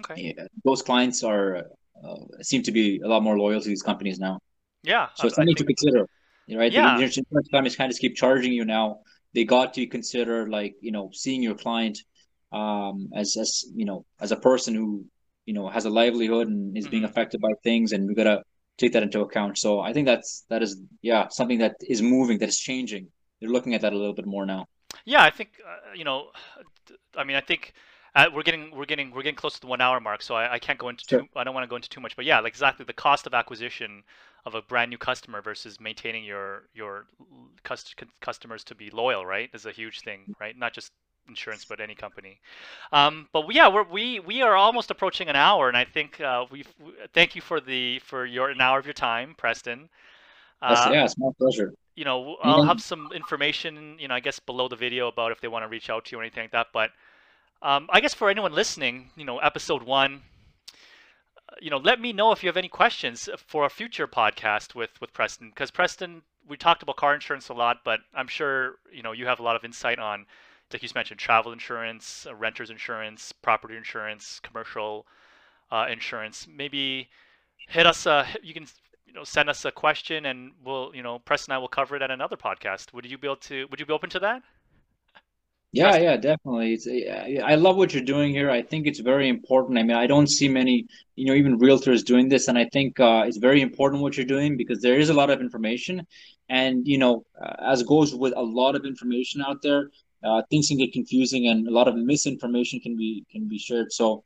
[0.00, 0.16] Okay.
[0.16, 1.64] yeah, those clients are
[2.02, 4.40] uh, seem to be a lot more loyal to these companies now.
[4.84, 5.08] Yeah.
[5.14, 6.06] So it's I- I something to consider,
[6.50, 6.74] right?
[6.74, 6.98] The Yeah.
[7.02, 9.00] insurance companies kind of keep charging you now.
[9.34, 11.98] They got to consider like you know seeing your client
[12.52, 15.04] um, as as you know as a person who
[15.46, 17.10] you know has a livelihood and is being Mhm.
[17.10, 18.42] affected by things, and we gotta
[18.78, 19.58] take that into account.
[19.58, 23.08] So I think that's that is yeah something that is moving, that is changing.
[23.40, 24.66] They're looking at that a little bit more now.
[25.04, 26.30] Yeah, I think uh, you know.
[27.16, 27.72] I mean, I think
[28.14, 30.54] uh, we're getting we're getting we're getting close to the one hour mark, so I,
[30.54, 31.22] I can't go into Sure.
[31.22, 31.28] too.
[31.36, 33.34] I don't want to go into too much, but yeah, like exactly the cost of
[33.34, 34.02] acquisition
[34.46, 37.06] of a brand new customer versus maintaining your your
[37.62, 39.50] cust- customers to be loyal, right?
[39.54, 40.56] Is a huge thing, right?
[40.56, 40.92] Not just
[41.28, 42.40] insurance, but any company.
[42.92, 46.46] Um, but yeah, we're, we we are almost approaching an hour, and I think uh,
[46.50, 46.68] we've.
[46.84, 49.88] We, thank you for the for your an hour of your time, Preston.
[50.62, 51.72] Uh, yeah, it's my pleasure.
[51.94, 52.68] you know, I'll Yeah.
[52.68, 55.68] have some information, you know, I guess below the video about if they want to
[55.68, 56.68] reach out to you or anything like that.
[56.72, 56.90] But
[57.62, 60.22] um, I guess for anyone listening, you know, episode one,
[61.60, 65.00] you know, let me know if you have any questions for a future podcast with
[65.00, 69.02] with Preston, because Preston, we talked about car insurance a lot, but I'm sure you
[69.02, 70.26] know you have a lot of insight on,
[70.72, 75.06] like you mentioned, travel insurance, uh, renters insurance, property insurance, commercial
[75.70, 76.46] uh, insurance.
[76.48, 77.08] Maybe
[77.68, 78.06] hit us.
[78.06, 78.66] Uh, you can
[79.06, 81.96] you know send us a question and we'll you know Preston and I will cover
[81.96, 82.92] it at another podcast.
[82.92, 83.66] Would you be able to?
[83.70, 84.42] Would you be open to that?
[85.74, 86.74] Yeah, yeah, definitely.
[86.74, 86.86] It's
[87.42, 88.48] I love what you're doing here.
[88.48, 89.76] I think it's very important.
[89.76, 93.00] I mean, I don't see many, you know, even realtors doing this, and I think
[93.00, 96.06] uh, it's very important what you're doing because there is a lot of information,
[96.48, 99.90] and you know, uh, as goes with a lot of information out there,
[100.22, 103.90] uh, things can get confusing, and a lot of misinformation can be can be shared.
[103.92, 104.22] So,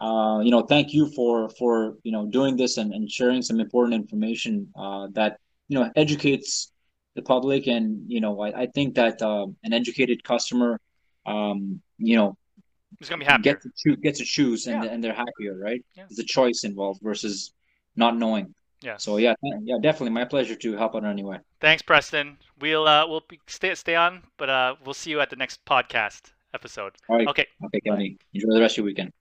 [0.00, 3.58] uh, you know, thank you for for you know doing this and, and sharing some
[3.58, 6.70] important information uh, that you know educates
[7.16, 10.78] the public, and you know, I, I think that um, an educated customer
[11.26, 12.36] um, you know,
[12.98, 13.54] Who's gonna be happier?
[13.54, 14.90] get to choose, get to choose, and Yeah.
[14.90, 15.84] and they're happier, right?
[15.96, 16.04] Yeah.
[16.08, 17.52] There's a choice involved versus
[17.96, 18.54] not knowing.
[18.82, 18.96] Yeah.
[18.96, 21.38] So yeah, yeah, definitely my pleasure to help out in any way.
[21.60, 22.38] Thanks, Preston.
[22.60, 25.64] We'll uh, we'll be, stay stay on, but uh, we'll see you at the next
[25.64, 26.92] podcast episode.
[27.08, 27.28] All right.
[27.28, 27.46] Okay.
[27.64, 28.18] Okay, Kevin.
[28.34, 29.12] Enjoy the rest of your weekend.